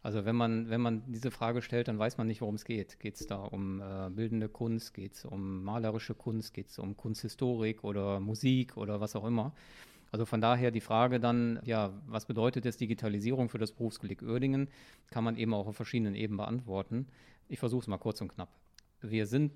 Also 0.02 0.24
wenn 0.24 0.34
man, 0.34 0.68
wenn 0.68 0.80
man 0.80 1.04
diese 1.12 1.30
Frage 1.30 1.62
stellt, 1.62 1.86
dann 1.86 2.00
weiß 2.00 2.18
man 2.18 2.26
nicht, 2.26 2.40
worum 2.40 2.56
es 2.56 2.64
geht. 2.64 2.98
Geht 2.98 3.20
es 3.20 3.28
da 3.28 3.36
um 3.36 3.80
äh, 3.80 4.10
bildende 4.10 4.48
Kunst, 4.48 4.94
geht 4.94 5.14
es 5.14 5.24
um 5.24 5.62
malerische 5.62 6.16
Kunst, 6.16 6.54
geht 6.54 6.70
es 6.70 6.80
um 6.80 6.96
Kunsthistorik 6.96 7.84
oder 7.84 8.18
Musik 8.18 8.76
oder 8.76 9.00
was 9.00 9.14
auch 9.14 9.26
immer. 9.26 9.54
Also 10.12 10.26
von 10.26 10.42
daher 10.42 10.70
die 10.70 10.82
Frage 10.82 11.18
dann, 11.18 11.58
ja, 11.64 11.90
was 12.06 12.26
bedeutet 12.26 12.66
jetzt 12.66 12.80
Digitalisierung 12.80 13.48
für 13.48 13.58
das 13.58 13.72
Berufskolleg 13.72 14.22
Uerdingen, 14.22 14.68
kann 15.10 15.24
man 15.24 15.36
eben 15.38 15.54
auch 15.54 15.66
auf 15.66 15.74
verschiedenen 15.74 16.14
Ebenen 16.14 16.36
beantworten. 16.36 17.08
Ich 17.48 17.58
versuche 17.58 17.80
es 17.80 17.86
mal 17.88 17.98
kurz 17.98 18.20
und 18.20 18.28
knapp. 18.28 18.50
Wir 19.00 19.26
sind 19.26 19.52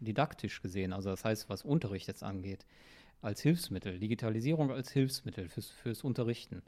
didaktisch 0.00 0.62
gesehen, 0.62 0.92
also 0.92 1.10
das 1.10 1.24
heißt, 1.24 1.48
was 1.50 1.62
Unterricht 1.62 2.08
jetzt 2.08 2.24
angeht, 2.24 2.66
als 3.20 3.42
Hilfsmittel, 3.42 3.98
Digitalisierung 3.98 4.70
als 4.70 4.90
Hilfsmittel 4.90 5.48
fürs, 5.48 5.70
fürs 5.70 6.02
Unterrichten 6.02 6.62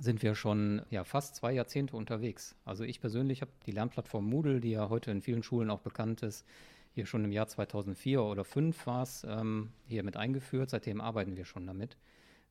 sind 0.00 0.22
wir 0.22 0.34
schon 0.34 0.82
ja, 0.90 1.04
fast 1.04 1.36
zwei 1.36 1.52
Jahrzehnte 1.52 1.96
unterwegs. 1.96 2.54
Also 2.64 2.84
ich 2.84 3.00
persönlich 3.00 3.42
habe 3.42 3.50
die 3.66 3.72
Lernplattform 3.72 4.24
Moodle, 4.24 4.60
die 4.60 4.70
ja 4.70 4.88
heute 4.88 5.10
in 5.10 5.22
vielen 5.22 5.42
Schulen 5.42 5.70
auch 5.70 5.80
bekannt 5.80 6.22
ist, 6.22 6.46
hier 6.94 7.06
schon 7.06 7.24
im 7.24 7.32
Jahr 7.32 7.46
2004 7.46 8.22
oder 8.22 8.44
2005 8.44 8.86
war 8.86 9.02
es, 9.02 9.26
ähm, 9.28 9.72
hier 9.86 10.02
mit 10.02 10.16
eingeführt. 10.16 10.70
Seitdem 10.70 11.00
arbeiten 11.00 11.36
wir 11.36 11.44
schon 11.44 11.66
damit. 11.66 11.96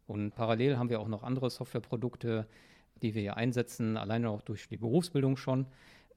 Und 0.08 0.36
parallel 0.36 0.78
haben 0.78 0.90
wir 0.90 1.00
auch 1.00 1.08
noch 1.08 1.24
andere 1.24 1.50
Softwareprodukte, 1.50 2.48
die 3.02 3.14
wir 3.14 3.22
hier 3.22 3.38
einsetzen, 3.38 3.98
alleine 3.98 4.30
auch 4.30 4.42
durch 4.42 4.68
die 4.68 4.78
Berufsbildung 4.78 5.38
schon. 5.38 5.68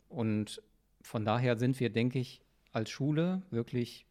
Und 0.09 0.63
von 1.03 1.25
daher 1.25 1.59
sind 1.59 1.79
wir, 1.81 1.91
denke 1.91 2.19
ich, 2.19 2.41
als 2.73 2.91
Schule 2.91 3.43
wirklich 3.51 4.07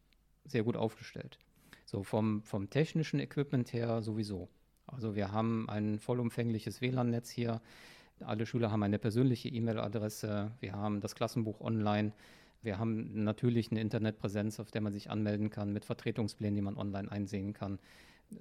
sehr 0.45 0.63
gut 0.63 0.77
aufgestellt. 0.77 1.39
So 1.85 2.03
vom, 2.03 2.43
vom 2.43 2.69
technischen 2.69 3.19
Equipment 3.19 3.73
her 3.73 4.01
sowieso. 4.01 4.49
Also 4.87 5.15
wir 5.15 5.31
haben 5.31 5.69
ein 5.69 5.99
vollumfängliches 5.99 6.81
WLAN-Netz 6.81 7.29
hier. 7.29 7.61
Alle 8.19 8.45
Schüler 8.45 8.71
haben 8.71 8.83
eine 8.83 8.99
persönliche 8.99 9.49
E-Mail-Adresse. 9.49 10.51
Wir 10.59 10.73
haben 10.73 11.01
das 11.01 11.15
Klassenbuch 11.15 11.61
online. 11.61 12.13
Wir 12.63 12.79
haben 12.79 13.23
natürlich 13.23 13.71
eine 13.71 13.81
Internetpräsenz, 13.81 14.59
auf 14.59 14.71
der 14.71 14.81
man 14.81 14.93
sich 14.93 15.09
anmelden 15.09 15.49
kann, 15.49 15.73
mit 15.73 15.85
Vertretungsplänen, 15.85 16.55
die 16.55 16.61
man 16.61 16.77
online 16.77 17.11
einsehen 17.11 17.53
kann. 17.53 17.77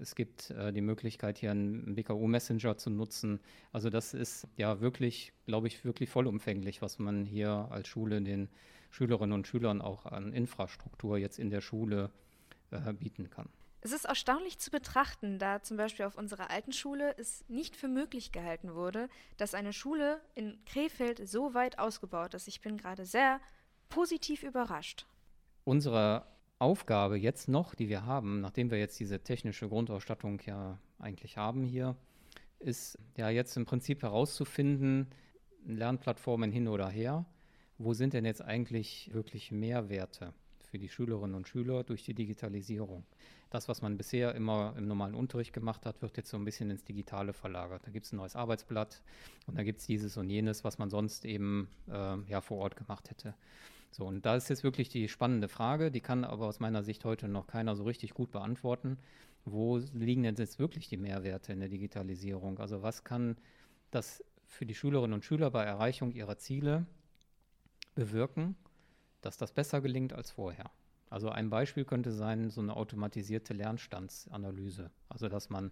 Es 0.01 0.15
gibt 0.15 0.51
äh, 0.51 0.73
die 0.73 0.81
Möglichkeit, 0.81 1.39
hier 1.39 1.51
einen 1.51 1.95
BKU-Messenger 1.97 2.79
zu 2.79 2.89
nutzen. 2.91 3.41
Also 3.73 3.91
das 3.91 4.15
ist 4.15 4.47
ja 4.57 4.81
wirklich, 4.81 5.33
glaube 5.45 5.67
ich, 5.67 5.85
wirklich 5.85 6.09
vollumfänglich, 6.09 6.81
was 6.81 6.99
man 6.99 7.27
hier 7.27 7.69
als 7.71 7.89
Schule 7.89 8.23
den 8.23 8.49
Schülerinnen 8.91 9.33
und 9.33 9.47
Schülern 9.47 9.83
auch 9.83 10.07
an 10.07 10.33
Infrastruktur 10.33 11.19
jetzt 11.19 11.39
in 11.39 11.51
der 11.51 11.61
Schule 11.61 12.11
äh, 12.71 12.93
bieten 12.93 13.29
kann. 13.29 13.49
Es 13.85 13.91
ist 13.91 14.05
erstaunlich 14.05 14.59
zu 14.59 14.71
betrachten, 14.71 15.41
da 15.41 15.61
zum 15.61 15.77
Beispiel 15.77 16.05
auf 16.05 16.17
unserer 16.17 16.51
alten 16.51 16.73
Schule 16.73 17.17
es 17.19 17.45
nicht 17.49 17.75
für 17.75 17.89
möglich 17.89 18.31
gehalten 18.31 18.75
wurde, 18.75 19.09
dass 19.37 19.55
eine 19.55 19.73
Schule 19.73 20.21
in 20.37 20.65
Krefeld 20.67 21.29
so 21.29 21.53
weit 21.55 21.81
ausgebaut 21.81 22.35
ist. 22.35 22.47
Ich 22.47 22.61
bin 22.61 22.77
gerade 22.77 23.05
sehr 23.05 23.41
positiv 23.93 24.43
überrascht. 24.43 25.07
Unsere 25.65 26.25
Aufgabe 26.59 27.19
jetzt 27.19 27.49
noch, 27.49 27.75
die 27.75 27.91
wir 27.91 28.07
haben, 28.07 28.41
nachdem 28.41 28.71
wir 28.71 28.79
jetzt 28.79 28.99
diese 28.99 29.21
technische 29.23 29.69
Grundausstattung 29.69 30.41
ja 30.47 30.79
eigentlich 30.99 31.37
haben 31.37 31.63
hier, 31.63 31.95
ist 32.59 32.99
ja 33.17 33.29
jetzt 33.29 33.57
im 33.57 33.67
Prinzip 33.67 34.03
herauszufinden, 34.03 35.09
Lernplattformen 35.67 36.51
hin 36.51 36.69
oder 36.69 36.89
her, 36.89 37.27
wo 37.77 37.93
sind 37.93 38.15
denn 38.15 38.25
jetzt 38.25 38.43
eigentlich 38.43 39.11
wirklich 39.13 39.53
Mehrwerte 39.53 40.33
für 40.71 40.79
die 40.79 40.89
Schülerinnen 40.89 41.35
und 41.35 41.47
Schüler 41.47 41.85
durch 41.85 42.03
die 42.03 42.15
Digitalisierung. 42.15 43.05
Das, 43.51 43.69
was 43.69 43.83
man 43.83 43.99
bisher 43.99 44.35
immer 44.35 44.75
im 44.79 44.89
normalen 44.89 45.15
Unterricht 45.15 45.53
gemacht 45.53 45.85
hat, 45.85 46.01
wird 46.01 46.17
jetzt 46.17 46.31
so 46.31 46.39
ein 46.39 46.45
bisschen 46.47 46.71
ins 46.71 46.85
Digitale 46.85 47.35
verlagert. 47.35 47.87
Da 47.87 47.91
gibt 47.91 48.07
es 48.07 48.13
ein 48.13 48.17
neues 48.17 48.37
Arbeitsblatt 48.37 49.03
und 49.47 49.59
da 49.59 49.63
gibt 49.63 49.81
es 49.81 49.87
dieses 49.87 50.17
und 50.17 50.31
jenes, 50.31 50.65
was 50.65 50.79
man 50.79 50.89
sonst 50.89 51.27
eben 51.27 51.69
äh, 51.91 52.17
ja, 52.29 52.41
vor 52.41 52.59
Ort 52.59 52.77
gemacht 52.77 53.11
hätte. 53.11 53.35
So, 53.93 54.07
und 54.07 54.25
da 54.25 54.37
ist 54.37 54.49
jetzt 54.49 54.65
wirklich 54.65 54.89
die 54.89 55.07
spannende 55.09 55.49
Frage, 55.49 55.91
die 55.91 56.01
kann 56.01 56.25
aber 56.25 56.47
aus 56.47 56.61
meiner 56.61 56.83
Sicht 56.83 57.05
heute 57.05 57.29
noch 57.29 57.47
keiner 57.47 57.77
so 57.77 57.85
richtig 57.85 58.15
gut 58.15 58.31
beantworten. 58.31 58.99
Wo 59.45 59.79
liegen 59.93 60.23
denn 60.23 60.35
jetzt 60.37 60.59
wirklich 60.59 60.89
die 60.89 60.97
Mehrwerte 60.97 61.53
in 61.53 61.61
der 61.61 61.69
Digitalisierung? 61.69 62.59
Also 62.59 62.83
was 62.83 63.05
kann 63.05 63.37
das 63.91 64.25
für 64.47 64.65
die 64.65 64.75
Schülerinnen 64.75 65.13
und 65.13 65.25
Schüler 65.25 65.51
bei 65.51 65.65
Erreichung 65.65 66.13
ihrer 66.13 66.39
Ziele 66.39 66.87
bewirken, 67.95 68.57
dass 69.21 69.37
das 69.37 69.53
besser 69.53 69.83
gelingt 69.83 70.15
als 70.15 70.31
vorher. 70.31 70.71
Also 71.11 71.29
ein 71.29 71.51
Beispiel 71.51 71.85
könnte 71.85 72.13
sein, 72.13 72.49
so 72.49 72.63
eine 72.63 72.75
automatisierte 72.75 73.53
Lernstandsanalyse. 73.53 74.91
Also 75.11 75.29
dass 75.29 75.51
man 75.51 75.71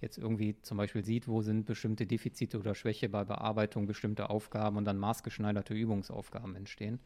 jetzt 0.00 0.16
irgendwie 0.16 0.56
zum 0.62 0.78
Beispiel 0.78 1.04
sieht, 1.04 1.28
wo 1.28 1.42
sind 1.42 1.66
bestimmte 1.66 2.06
Defizite 2.06 2.58
oder 2.58 2.74
Schwäche 2.74 3.10
bei 3.10 3.24
Bearbeitung 3.24 3.86
bestimmter 3.86 4.30
Aufgaben 4.30 4.78
und 4.78 4.86
dann 4.86 4.96
maßgeschneiderte 4.96 5.74
Übungsaufgaben 5.74 6.56
entstehen. 6.56 7.00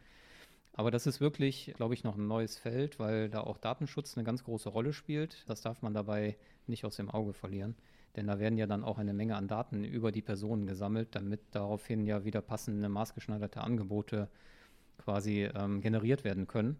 Aber 0.74 0.90
das 0.90 1.06
ist 1.06 1.20
wirklich, 1.20 1.72
glaube 1.76 1.94
ich, 1.94 2.02
noch 2.02 2.16
ein 2.16 2.26
neues 2.26 2.56
Feld, 2.56 2.98
weil 2.98 3.28
da 3.28 3.42
auch 3.42 3.58
Datenschutz 3.58 4.16
eine 4.16 4.24
ganz 4.24 4.44
große 4.44 4.70
Rolle 4.70 4.92
spielt. 4.92 5.44
Das 5.48 5.60
darf 5.60 5.82
man 5.82 5.92
dabei 5.92 6.36
nicht 6.66 6.84
aus 6.84 6.96
dem 6.96 7.10
Auge 7.10 7.34
verlieren. 7.34 7.76
Denn 8.16 8.26
da 8.26 8.38
werden 8.38 8.58
ja 8.58 8.66
dann 8.66 8.84
auch 8.84 8.98
eine 8.98 9.12
Menge 9.12 9.36
an 9.36 9.48
Daten 9.48 9.84
über 9.84 10.12
die 10.12 10.22
Personen 10.22 10.66
gesammelt, 10.66 11.14
damit 11.14 11.40
daraufhin 11.50 12.06
ja 12.06 12.24
wieder 12.24 12.42
passende 12.42 12.88
maßgeschneiderte 12.88 13.60
Angebote 13.60 14.28
quasi 14.98 15.44
ähm, 15.54 15.80
generiert 15.80 16.24
werden 16.24 16.46
können. 16.46 16.78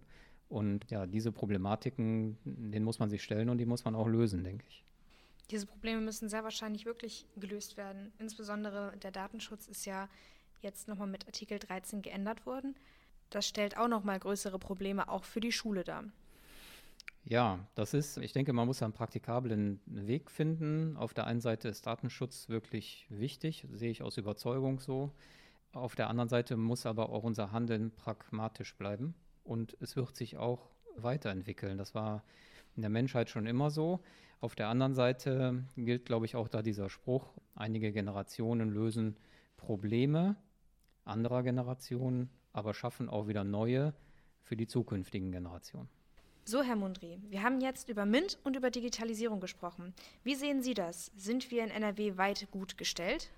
Und 0.49 0.91
ja, 0.91 1.07
diese 1.07 1.33
Problematiken, 1.33 2.37
denen 2.45 2.85
muss 2.85 2.99
man 2.99 3.09
sich 3.09 3.23
stellen 3.23 3.49
und 3.49 3.59
die 3.59 3.65
muss 3.65 3.85
man 3.85 3.95
auch 3.95 4.07
lösen, 4.07 4.45
denke 4.45 4.65
ich. 4.69 4.85
Diese 5.51 5.67
Probleme 5.67 6.01
müssen 6.01 6.29
sehr 6.29 6.45
wahrscheinlich 6.45 6.85
wirklich 6.85 7.27
gelöst 7.37 7.77
werden. 7.77 8.13
Insbesondere 8.19 8.95
der 9.03 9.11
Datenschutz 9.11 9.67
ist 9.67 9.87
ja 9.87 10.09
jetzt 10.61 10.89
nochmal 10.89 11.09
mit 11.09 11.27
Artikel 11.27 11.59
13 11.59 12.03
geändert 12.03 12.47
worden. 12.47 12.75
Das 13.33 13.49
stellt 13.49 13.79
auch 13.79 13.89
nochmal 13.89 14.19
größere 14.19 14.59
Probleme 14.59 15.09
auch 15.09 15.25
für 15.25 15.41
die 15.41 15.53
Schule 15.53 15.85
dar. 15.85 16.05
Ja, 17.25 17.61
das 17.75 17.95
ist, 17.95 18.19
ich 18.19 18.33
denke, 18.33 18.53
man 18.53 18.67
muss 18.67 18.83
einen 18.83 18.93
praktikablen 18.93 19.81
Weg 19.87 20.31
finden. 20.31 20.97
Auf 20.97 21.15
der 21.15 21.27
einen 21.27 21.41
Seite 21.41 21.69
ist 21.69 21.87
Datenschutz 21.87 22.49
wirklich 22.49 23.07
wichtig, 23.09 23.67
sehe 23.73 23.91
ich 23.91 24.03
aus 24.03 24.19
Überzeugung 24.19 24.81
so. 24.81 25.13
Auf 25.73 25.95
der 25.95 26.11
anderen 26.11 26.29
Seite 26.29 26.57
muss 26.59 26.85
aber 26.85 27.09
auch 27.09 27.23
unser 27.23 27.53
Handeln 27.53 27.91
pragmatisch 27.95 28.77
bleiben 28.77 29.15
und 29.45 29.77
es 29.81 29.97
wird 29.97 30.15
sich 30.15 30.37
auch 30.37 30.69
weiterentwickeln. 30.97 31.79
Das 31.79 31.95
war 31.95 32.25
in 32.77 32.83
der 32.83 32.91
Menschheit 32.91 33.31
schon 33.31 33.47
immer 33.47 33.71
so. 33.71 34.01
Auf 34.41 34.55
der 34.55 34.69
anderen 34.69 34.95
Seite 34.95 35.65
gilt, 35.77 36.05
glaube 36.05 36.27
ich, 36.27 36.37
auch 36.37 36.49
da 36.49 36.61
dieser 36.61 36.91
Spruch, 36.91 37.33
einige 37.55 37.93
Generationen 37.93 38.71
lösen 38.71 39.17
Probleme 39.57 40.37
anderer 41.05 41.43
Generationen, 41.43 42.31
aber 42.53 42.75
schaffen 42.75 43.09
auch 43.09 43.29
wieder 43.29 43.45
neue 43.45 43.95
für 44.43 44.57
die 44.57 44.67
zukünftigen 44.67 45.33
Generationen. 45.33 45.89
So, 46.45 46.63
Herr 46.63 46.77
Mundry, 46.77 47.19
wir 47.29 47.43
haben 47.43 47.61
jetzt 47.61 47.89
über 47.89 48.05
MINT 48.05 48.39
und 48.43 48.57
über 48.57 48.71
Digitalisierung 48.71 49.39
gesprochen. 49.41 49.95
Wie 50.25 50.35
sehen 50.35 50.61
Sie 50.61 50.75
das? 50.75 51.13
Sind 51.17 51.51
wir 51.53 51.63
in 51.63 51.71
NRW 51.71 52.17
weit 52.17 52.51
gut 52.51 52.77
gestellt? 52.77 53.31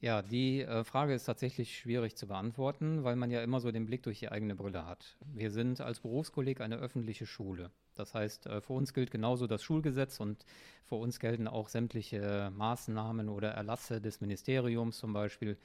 Ja, 0.00 0.22
die 0.22 0.60
äh, 0.60 0.84
Frage 0.84 1.12
ist 1.12 1.24
tatsächlich 1.24 1.76
schwierig 1.76 2.14
zu 2.14 2.28
beantworten, 2.28 3.02
weil 3.02 3.16
man 3.16 3.32
ja 3.32 3.42
immer 3.42 3.58
so 3.58 3.72
den 3.72 3.86
Blick 3.86 4.04
durch 4.04 4.20
die 4.20 4.28
eigene 4.28 4.54
Brille 4.54 4.86
hat. 4.86 5.16
Wir 5.34 5.50
sind 5.50 5.80
als 5.80 5.98
Berufskolleg 5.98 6.60
eine 6.60 6.76
öffentliche 6.76 7.26
Schule. 7.26 7.72
Das 7.96 8.14
heißt, 8.14 8.46
äh, 8.46 8.60
für 8.60 8.74
uns 8.74 8.94
gilt 8.94 9.10
genauso 9.10 9.48
das 9.48 9.64
Schulgesetz 9.64 10.20
und 10.20 10.44
für 10.84 10.94
uns 10.94 11.18
gelten 11.18 11.48
auch 11.48 11.68
sämtliche 11.68 12.52
Maßnahmen 12.54 13.28
oder 13.28 13.50
Erlasse 13.50 14.00
des 14.00 14.20
Ministeriums 14.20 14.98
zum 14.98 15.12
Beispiel, 15.12 15.58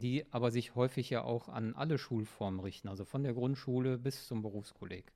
die 0.00 0.24
aber 0.32 0.50
sich 0.50 0.74
häufig 0.74 1.10
ja 1.10 1.22
auch 1.22 1.48
an 1.48 1.74
alle 1.74 1.98
Schulformen 1.98 2.60
richten, 2.60 2.88
also 2.88 3.04
von 3.04 3.22
der 3.22 3.34
Grundschule 3.34 3.98
bis 3.98 4.26
zum 4.26 4.42
Berufskolleg. 4.42 5.12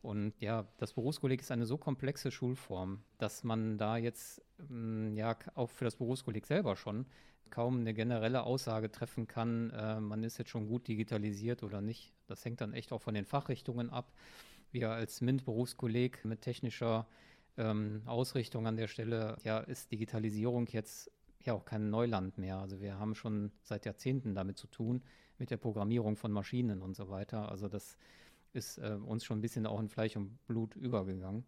Und 0.00 0.40
ja, 0.40 0.66
das 0.78 0.92
Berufskolleg 0.92 1.40
ist 1.40 1.50
eine 1.50 1.66
so 1.66 1.76
komplexe 1.76 2.30
Schulform, 2.30 3.02
dass 3.18 3.42
man 3.42 3.78
da 3.78 3.96
jetzt 3.96 4.42
mm, 4.68 5.16
ja 5.16 5.36
auch 5.54 5.70
für 5.70 5.84
das 5.84 5.96
Berufskolleg 5.96 6.46
selber 6.46 6.76
schon 6.76 7.06
kaum 7.50 7.80
eine 7.80 7.94
generelle 7.94 8.42
Aussage 8.42 8.90
treffen 8.90 9.26
kann, 9.26 9.70
äh, 9.70 10.00
man 10.00 10.22
ist 10.22 10.38
jetzt 10.38 10.50
schon 10.50 10.68
gut 10.68 10.86
digitalisiert 10.88 11.62
oder 11.62 11.80
nicht. 11.80 12.12
Das 12.26 12.44
hängt 12.44 12.60
dann 12.60 12.72
echt 12.72 12.92
auch 12.92 13.00
von 13.00 13.14
den 13.14 13.24
Fachrichtungen 13.24 13.90
ab. 13.90 14.12
Wir 14.70 14.90
als 14.90 15.20
MINT-Berufskolleg 15.20 16.24
mit 16.24 16.42
technischer 16.42 17.06
ähm, 17.56 18.02
Ausrichtung 18.06 18.66
an 18.66 18.76
der 18.76 18.86
Stelle, 18.86 19.36
ja, 19.44 19.58
ist 19.58 19.90
Digitalisierung 19.90 20.66
jetzt 20.66 21.10
ja 21.48 21.54
auch 21.54 21.64
kein 21.64 21.90
Neuland 21.90 22.38
mehr. 22.38 22.58
Also 22.58 22.80
wir 22.80 22.98
haben 22.98 23.14
schon 23.14 23.50
seit 23.62 23.84
Jahrzehnten 23.84 24.34
damit 24.34 24.56
zu 24.56 24.68
tun, 24.68 25.02
mit 25.38 25.50
der 25.50 25.56
Programmierung 25.56 26.16
von 26.16 26.32
Maschinen 26.32 26.82
und 26.82 26.94
so 26.94 27.08
weiter. 27.10 27.50
Also 27.50 27.68
das 27.68 27.96
ist 28.52 28.78
äh, 28.78 28.98
uns 29.04 29.24
schon 29.24 29.38
ein 29.38 29.42
bisschen 29.42 29.66
auch 29.66 29.80
in 29.80 29.88
Fleisch 29.88 30.16
und 30.16 30.46
Blut 30.46 30.76
übergegangen. 30.76 31.44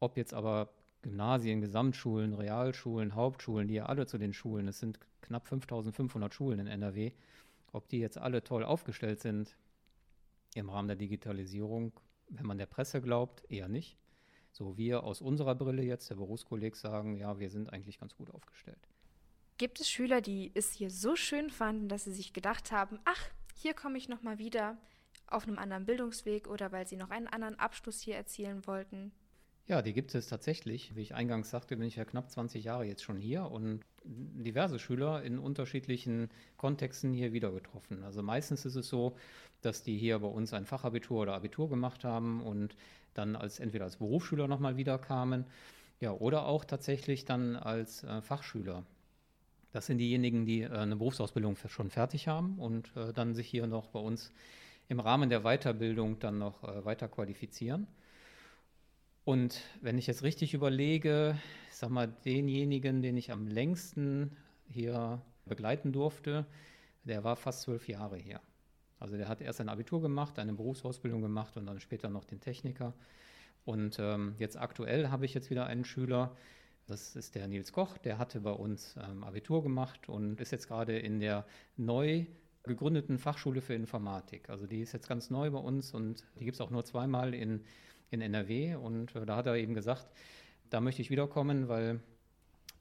Ob 0.00 0.16
jetzt 0.16 0.34
aber 0.34 0.70
Gymnasien, 1.02 1.60
Gesamtschulen, 1.60 2.34
Realschulen, 2.34 3.14
Hauptschulen, 3.14 3.68
die 3.68 3.74
ja 3.74 3.86
alle 3.86 4.06
zu 4.06 4.18
den 4.18 4.32
Schulen, 4.32 4.68
es 4.68 4.80
sind 4.80 4.98
knapp 5.20 5.46
5500 5.46 6.34
Schulen 6.34 6.58
in 6.60 6.66
NRW, 6.66 7.12
ob 7.72 7.88
die 7.88 7.98
jetzt 7.98 8.18
alle 8.18 8.42
toll 8.42 8.64
aufgestellt 8.64 9.20
sind 9.20 9.56
im 10.54 10.70
Rahmen 10.70 10.88
der 10.88 10.96
Digitalisierung, 10.96 11.92
wenn 12.28 12.46
man 12.46 12.58
der 12.58 12.66
Presse 12.66 13.00
glaubt, 13.00 13.44
eher 13.50 13.68
nicht. 13.68 13.98
So 14.50 14.78
wir 14.78 15.04
aus 15.04 15.20
unserer 15.20 15.54
Brille 15.54 15.82
jetzt, 15.82 16.08
der 16.08 16.16
Berufskolleg, 16.16 16.76
sagen, 16.76 17.16
ja, 17.16 17.38
wir 17.38 17.50
sind 17.50 17.72
eigentlich 17.72 17.98
ganz 17.98 18.16
gut 18.16 18.30
aufgestellt. 18.30 18.88
Gibt 19.58 19.80
es 19.80 19.88
Schüler, 19.88 20.20
die 20.20 20.50
es 20.54 20.72
hier 20.72 20.90
so 20.90 21.16
schön 21.16 21.50
fanden, 21.50 21.88
dass 21.88 22.04
sie 22.04 22.12
sich 22.12 22.32
gedacht 22.32 22.72
haben, 22.72 22.98
ach, 23.04 23.30
hier 23.54 23.72
komme 23.72 23.96
ich 23.96 24.08
nochmal 24.08 24.38
wieder, 24.38 24.76
auf 25.28 25.46
einem 25.46 25.58
anderen 25.58 25.86
Bildungsweg 25.86 26.46
oder 26.46 26.72
weil 26.72 26.86
sie 26.86 26.96
noch 26.96 27.10
einen 27.10 27.26
anderen 27.26 27.58
Abschluss 27.58 28.00
hier 28.00 28.16
erzielen 28.16 28.66
wollten? 28.66 29.12
Ja, 29.66 29.82
die 29.82 29.92
gibt 29.92 30.14
es 30.14 30.28
tatsächlich. 30.28 30.94
Wie 30.94 31.00
ich 31.00 31.14
eingangs 31.14 31.50
sagte, 31.50 31.76
bin 31.76 31.88
ich 31.88 31.96
ja 31.96 32.04
knapp 32.04 32.30
20 32.30 32.62
Jahre 32.62 32.84
jetzt 32.84 33.02
schon 33.02 33.18
hier 33.18 33.50
und 33.50 33.80
diverse 34.04 34.78
Schüler 34.78 35.24
in 35.24 35.38
unterschiedlichen 35.38 36.30
Kontexten 36.56 37.12
hier 37.12 37.32
wieder 37.32 37.50
getroffen. 37.50 38.04
Also 38.04 38.22
meistens 38.22 38.64
ist 38.64 38.76
es 38.76 38.88
so, 38.88 39.16
dass 39.62 39.82
die 39.82 39.98
hier 39.98 40.20
bei 40.20 40.28
uns 40.28 40.52
ein 40.52 40.66
Fachabitur 40.66 41.22
oder 41.22 41.34
Abitur 41.34 41.68
gemacht 41.68 42.04
haben 42.04 42.40
und 42.42 42.76
dann 43.14 43.34
als 43.34 43.58
entweder 43.58 43.86
als 43.86 43.96
Berufsschüler 43.96 44.46
nochmal 44.46 44.76
wieder 44.76 44.98
kamen, 44.98 45.46
ja, 45.98 46.12
oder 46.12 46.46
auch 46.46 46.64
tatsächlich 46.64 47.24
dann 47.24 47.56
als 47.56 48.04
äh, 48.04 48.20
Fachschüler. 48.20 48.84
Das 49.72 49.86
sind 49.86 49.98
diejenigen, 49.98 50.46
die 50.46 50.62
äh, 50.62 50.70
eine 50.70 50.96
Berufsausbildung 50.96 51.56
schon 51.68 51.90
fertig 51.90 52.28
haben 52.28 52.58
und 52.58 52.96
äh, 52.96 53.12
dann 53.12 53.34
sich 53.34 53.48
hier 53.48 53.66
noch 53.66 53.88
bei 53.88 53.98
uns 53.98 54.32
im 54.88 55.00
Rahmen 55.00 55.30
der 55.30 55.40
Weiterbildung 55.40 56.18
dann 56.18 56.38
noch 56.38 56.64
äh, 56.64 56.84
weiter 56.84 57.08
qualifizieren. 57.08 57.86
Und 59.24 59.60
wenn 59.80 59.98
ich 59.98 60.06
jetzt 60.06 60.22
richtig 60.22 60.54
überlege, 60.54 61.36
ich 61.68 61.76
sag 61.76 61.90
mal, 61.90 62.06
denjenigen, 62.06 63.02
den 63.02 63.16
ich 63.16 63.32
am 63.32 63.48
längsten 63.48 64.36
hier 64.68 65.20
begleiten 65.46 65.92
durfte, 65.92 66.46
der 67.04 67.24
war 67.24 67.36
fast 67.36 67.62
zwölf 67.62 67.88
Jahre 67.88 68.16
hier. 68.16 68.40
Also 68.98 69.16
der 69.16 69.28
hat 69.28 69.40
erst 69.40 69.60
ein 69.60 69.68
Abitur 69.68 70.00
gemacht, 70.00 70.38
eine 70.38 70.52
Berufsausbildung 70.52 71.22
gemacht 71.22 71.56
und 71.56 71.66
dann 71.66 71.80
später 71.80 72.08
noch 72.08 72.24
den 72.24 72.40
Techniker. 72.40 72.94
Und 73.64 73.98
ähm, 73.98 74.36
jetzt 74.38 74.56
aktuell 74.56 75.08
habe 75.08 75.24
ich 75.24 75.34
jetzt 75.34 75.50
wieder 75.50 75.66
einen 75.66 75.84
Schüler, 75.84 76.36
das 76.86 77.16
ist 77.16 77.34
der 77.34 77.48
Nils 77.48 77.72
Koch, 77.72 77.98
der 77.98 78.18
hatte 78.18 78.40
bei 78.40 78.52
uns 78.52 78.94
ähm, 79.02 79.24
Abitur 79.24 79.62
gemacht 79.62 80.08
und 80.08 80.40
ist 80.40 80.52
jetzt 80.52 80.68
gerade 80.68 80.98
in 80.98 81.20
der 81.20 81.44
neu 81.76 82.26
gegründeten 82.62 83.18
Fachschule 83.18 83.60
für 83.60 83.74
Informatik. 83.74 84.50
Also 84.50 84.66
die 84.66 84.80
ist 84.80 84.92
jetzt 84.92 85.08
ganz 85.08 85.30
neu 85.30 85.50
bei 85.50 85.58
uns 85.58 85.94
und 85.94 86.24
die 86.38 86.44
gibt 86.44 86.56
es 86.56 86.60
auch 86.60 86.70
nur 86.70 86.84
zweimal 86.84 87.34
in, 87.34 87.64
in 88.10 88.20
NRW. 88.20 88.76
Und 88.76 89.14
äh, 89.16 89.26
da 89.26 89.36
hat 89.36 89.46
er 89.46 89.56
eben 89.56 89.74
gesagt, 89.74 90.06
da 90.70 90.80
möchte 90.80 91.02
ich 91.02 91.10
wiederkommen, 91.10 91.68
weil 91.68 92.00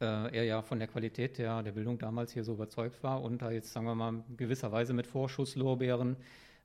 äh, 0.02 0.36
er 0.36 0.44
ja 0.44 0.62
von 0.62 0.80
der 0.80 0.88
Qualität 0.88 1.38
der, 1.38 1.64
der 1.64 1.72
Bildung 1.72 1.98
damals 1.98 2.32
hier 2.32 2.44
so 2.44 2.54
überzeugt 2.54 3.04
war 3.04 3.22
und 3.22 3.42
da 3.42 3.52
jetzt, 3.52 3.72
sagen 3.72 3.86
wir 3.86 3.96
mal, 3.96 4.24
gewisserweise 4.38 4.94
mit 4.94 5.08
Vorschusslorbeeren 5.08 6.18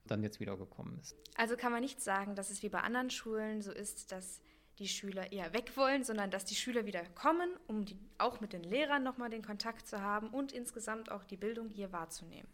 dann 0.06 0.22
jetzt 0.22 0.40
wiedergekommen 0.40 0.98
ist. 0.98 1.16
Also 1.36 1.56
kann 1.56 1.72
man 1.72 1.82
nicht 1.82 2.00
sagen, 2.00 2.34
dass 2.34 2.50
es 2.50 2.62
wie 2.62 2.68
bei 2.68 2.80
anderen 2.80 3.10
Schulen 3.10 3.62
so 3.62 3.70
ist, 3.70 4.12
dass 4.12 4.40
die 4.80 4.88
Schüler 4.88 5.30
eher 5.30 5.52
weg 5.52 5.76
wollen, 5.76 6.02
sondern 6.02 6.30
dass 6.30 6.44
die 6.44 6.56
Schüler 6.56 6.86
wieder 6.86 7.02
kommen, 7.14 7.50
um 7.68 7.84
die, 7.84 7.96
auch 8.18 8.40
mit 8.40 8.52
den 8.52 8.64
Lehrern 8.64 9.04
nochmal 9.04 9.30
den 9.30 9.42
Kontakt 9.42 9.86
zu 9.86 10.00
haben 10.00 10.28
und 10.28 10.52
insgesamt 10.52 11.12
auch 11.12 11.22
die 11.22 11.36
Bildung 11.36 11.68
hier 11.68 11.92
wahrzunehmen. 11.92 12.48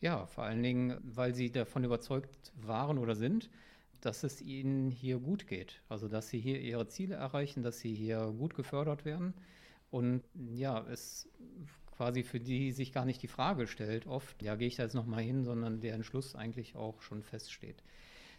Ja, 0.00 0.26
vor 0.26 0.44
allen 0.44 0.62
Dingen, 0.62 0.98
weil 1.02 1.34
sie 1.34 1.50
davon 1.50 1.84
überzeugt 1.84 2.52
waren 2.60 2.98
oder 2.98 3.14
sind, 3.14 3.50
dass 4.00 4.24
es 4.24 4.40
ihnen 4.40 4.90
hier 4.90 5.18
gut 5.18 5.46
geht. 5.46 5.80
Also, 5.88 6.08
dass 6.08 6.28
sie 6.28 6.40
hier 6.40 6.60
ihre 6.60 6.88
Ziele 6.88 7.16
erreichen, 7.16 7.62
dass 7.62 7.78
sie 7.78 7.94
hier 7.94 8.34
gut 8.36 8.54
gefördert 8.54 9.04
werden. 9.04 9.34
Und 9.90 10.22
ja, 10.34 10.84
es 10.88 11.28
quasi 11.96 12.22
für 12.24 12.40
die 12.40 12.72
sich 12.72 12.92
gar 12.92 13.04
nicht 13.04 13.22
die 13.22 13.28
Frage 13.28 13.66
stellt, 13.66 14.06
oft, 14.06 14.42
ja, 14.42 14.56
gehe 14.56 14.66
ich 14.66 14.76
da 14.76 14.82
jetzt 14.82 14.94
nochmal 14.94 15.22
hin, 15.22 15.44
sondern 15.44 15.80
der 15.80 15.94
Entschluss 15.94 16.34
eigentlich 16.34 16.74
auch 16.74 17.02
schon 17.02 17.22
feststeht. 17.22 17.82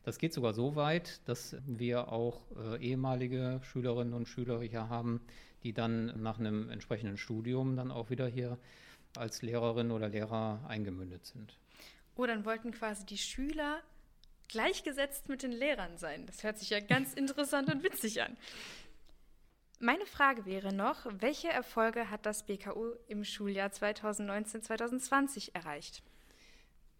Das 0.03 0.17
geht 0.17 0.33
sogar 0.33 0.53
so 0.53 0.75
weit, 0.75 1.21
dass 1.27 1.55
wir 1.65 2.11
auch 2.11 2.41
äh, 2.57 2.85
ehemalige 2.85 3.61
Schülerinnen 3.63 4.13
und 4.13 4.27
Schüler 4.27 4.61
hier 4.61 4.89
haben, 4.89 5.21
die 5.63 5.73
dann 5.73 6.21
nach 6.21 6.39
einem 6.39 6.69
entsprechenden 6.69 7.17
Studium 7.17 7.77
dann 7.77 7.89
auch 7.89 8.09
wieder 8.09 8.27
hier 8.27 8.57
als 9.15 9.41
Lehrerin 9.41 9.91
oder 9.91 10.09
Lehrer 10.09 10.59
eingemündet 10.67 11.25
sind. 11.25 11.57
Oh, 12.15 12.25
dann 12.25 12.45
wollten 12.45 12.71
quasi 12.71 13.05
die 13.05 13.17
Schüler 13.17 13.81
gleichgesetzt 14.49 15.29
mit 15.29 15.41
den 15.41 15.51
Lehrern 15.51 15.97
sein. 15.97 16.25
Das 16.25 16.43
hört 16.43 16.59
sich 16.59 16.69
ja 16.69 16.79
ganz 16.79 17.13
interessant 17.15 17.73
und 17.73 17.83
witzig 17.83 18.21
an. 18.21 18.35
Meine 19.79 20.05
Frage 20.05 20.45
wäre 20.45 20.73
noch, 20.73 21.05
welche 21.09 21.49
Erfolge 21.49 22.09
hat 22.09 22.25
das 22.25 22.45
BKU 22.45 22.93
im 23.07 23.23
Schuljahr 23.23 23.69
2019-2020 23.69 25.53
erreicht? 25.53 26.03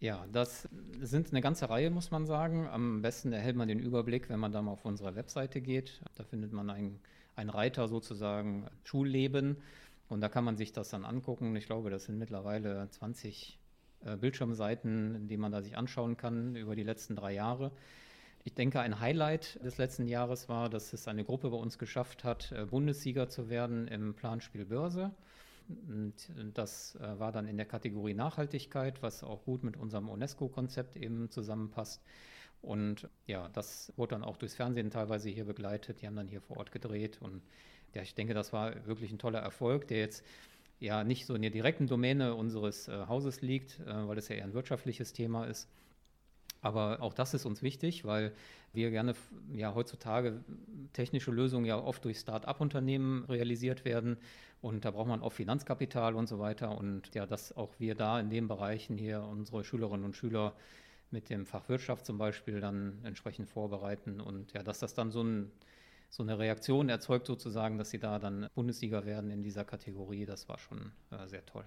Ja, 0.00 0.26
das 0.32 0.68
sind 1.00 1.30
eine 1.30 1.40
ganze 1.40 1.70
Reihe, 1.70 1.90
muss 1.90 2.10
man 2.10 2.26
sagen. 2.26 2.68
Am 2.68 3.00
besten 3.00 3.32
erhält 3.32 3.56
man 3.56 3.68
den 3.68 3.78
Überblick, 3.78 4.28
wenn 4.28 4.40
man 4.40 4.52
dann 4.52 4.66
mal 4.66 4.72
auf 4.72 4.84
unsere 4.84 5.14
Webseite 5.14 5.60
geht. 5.60 6.02
Da 6.16 6.24
findet 6.24 6.52
man 6.52 6.68
einen, 6.68 7.00
einen 7.36 7.50
Reiter 7.50 7.88
sozusagen 7.88 8.66
Schulleben 8.84 9.56
und 10.08 10.20
da 10.20 10.28
kann 10.28 10.44
man 10.44 10.56
sich 10.56 10.72
das 10.72 10.90
dann 10.90 11.04
angucken. 11.04 11.56
Ich 11.56 11.66
glaube, 11.66 11.90
das 11.90 12.04
sind 12.04 12.18
mittlerweile 12.18 12.88
20 12.90 13.58
äh, 14.04 14.16
Bildschirmseiten, 14.16 15.28
die 15.28 15.36
man 15.36 15.52
da 15.52 15.62
sich 15.62 15.76
anschauen 15.76 16.16
kann 16.16 16.56
über 16.56 16.76
die 16.76 16.82
letzten 16.82 17.16
drei 17.16 17.32
Jahre. 17.32 17.72
Ich 18.44 18.54
denke, 18.54 18.80
ein 18.80 19.00
Highlight 19.00 19.58
des 19.64 19.78
letzten 19.78 20.06
Jahres 20.06 20.50
war, 20.50 20.68
dass 20.68 20.92
es 20.92 21.08
eine 21.08 21.24
Gruppe 21.24 21.48
bei 21.48 21.56
uns 21.56 21.78
geschafft 21.78 22.24
hat, 22.24 22.52
äh, 22.52 22.66
Bundessieger 22.66 23.28
zu 23.28 23.48
werden 23.48 23.88
im 23.88 24.14
Planspiel 24.14 24.66
Börse. 24.66 25.12
Und 25.68 26.14
das 26.52 26.96
äh, 26.96 27.18
war 27.18 27.32
dann 27.32 27.46
in 27.46 27.56
der 27.56 27.66
Kategorie 27.66 28.14
Nachhaltigkeit, 28.14 29.02
was 29.02 29.24
auch 29.24 29.44
gut 29.44 29.64
mit 29.64 29.76
unserem 29.76 30.08
UNESCO-Konzept 30.08 30.96
eben 30.96 31.30
zusammenpasst. 31.30 32.02
Und 32.60 33.08
ja, 33.26 33.48
das 33.48 33.92
wurde 33.96 34.14
dann 34.14 34.24
auch 34.24 34.36
durchs 34.36 34.54
Fernsehen 34.54 34.90
teilweise 34.90 35.28
hier 35.28 35.44
begleitet. 35.44 36.00
Die 36.00 36.06
haben 36.06 36.16
dann 36.16 36.28
hier 36.28 36.40
vor 36.40 36.56
Ort 36.58 36.72
gedreht. 36.72 37.18
Und 37.20 37.42
ja, 37.94 38.02
ich 38.02 38.14
denke, 38.14 38.34
das 38.34 38.52
war 38.52 38.86
wirklich 38.86 39.12
ein 39.12 39.18
toller 39.18 39.40
Erfolg, 39.40 39.86
der 39.88 39.98
jetzt 39.98 40.24
ja 40.80 41.04
nicht 41.04 41.26
so 41.26 41.34
in 41.34 41.42
der 41.42 41.50
direkten 41.50 41.86
Domäne 41.86 42.34
unseres 42.34 42.88
äh, 42.88 43.06
Hauses 43.06 43.42
liegt, 43.42 43.80
äh, 43.80 44.08
weil 44.08 44.18
es 44.18 44.28
ja 44.28 44.36
eher 44.36 44.44
ein 44.44 44.54
wirtschaftliches 44.54 45.12
Thema 45.12 45.44
ist. 45.44 45.68
Aber 46.64 47.02
auch 47.02 47.12
das 47.12 47.34
ist 47.34 47.44
uns 47.44 47.62
wichtig, 47.62 48.06
weil 48.06 48.32
wir 48.72 48.90
gerne 48.90 49.14
ja 49.52 49.74
heutzutage 49.74 50.42
technische 50.94 51.30
Lösungen 51.30 51.66
ja 51.66 51.76
oft 51.78 52.02
durch 52.06 52.18
Start-up-Unternehmen 52.18 53.26
realisiert 53.26 53.84
werden. 53.84 54.16
Und 54.62 54.86
da 54.86 54.90
braucht 54.90 55.08
man 55.08 55.20
auch 55.20 55.32
Finanzkapital 55.32 56.14
und 56.14 56.26
so 56.26 56.38
weiter. 56.38 56.76
Und 56.78 57.14
ja, 57.14 57.26
dass 57.26 57.54
auch 57.54 57.78
wir 57.78 57.94
da 57.94 58.18
in 58.18 58.30
den 58.30 58.48
Bereichen 58.48 58.96
hier 58.96 59.22
unsere 59.22 59.62
Schülerinnen 59.62 60.06
und 60.06 60.16
Schüler 60.16 60.54
mit 61.10 61.28
dem 61.28 61.44
Fach 61.44 61.68
Wirtschaft 61.68 62.06
zum 62.06 62.16
Beispiel 62.16 62.60
dann 62.60 62.98
entsprechend 63.04 63.50
vorbereiten. 63.50 64.22
Und 64.22 64.54
ja, 64.54 64.62
dass 64.62 64.78
das 64.78 64.94
dann 64.94 65.10
so, 65.10 65.22
ein, 65.22 65.52
so 66.08 66.22
eine 66.22 66.38
Reaktion 66.38 66.88
erzeugt 66.88 67.26
sozusagen, 67.26 67.76
dass 67.76 67.90
sie 67.90 67.98
da 67.98 68.18
dann 68.18 68.48
Bundesliga 68.54 69.04
werden 69.04 69.30
in 69.30 69.42
dieser 69.42 69.66
Kategorie, 69.66 70.24
das 70.24 70.48
war 70.48 70.56
schon 70.56 70.92
äh, 71.10 71.26
sehr 71.26 71.44
toll. 71.44 71.66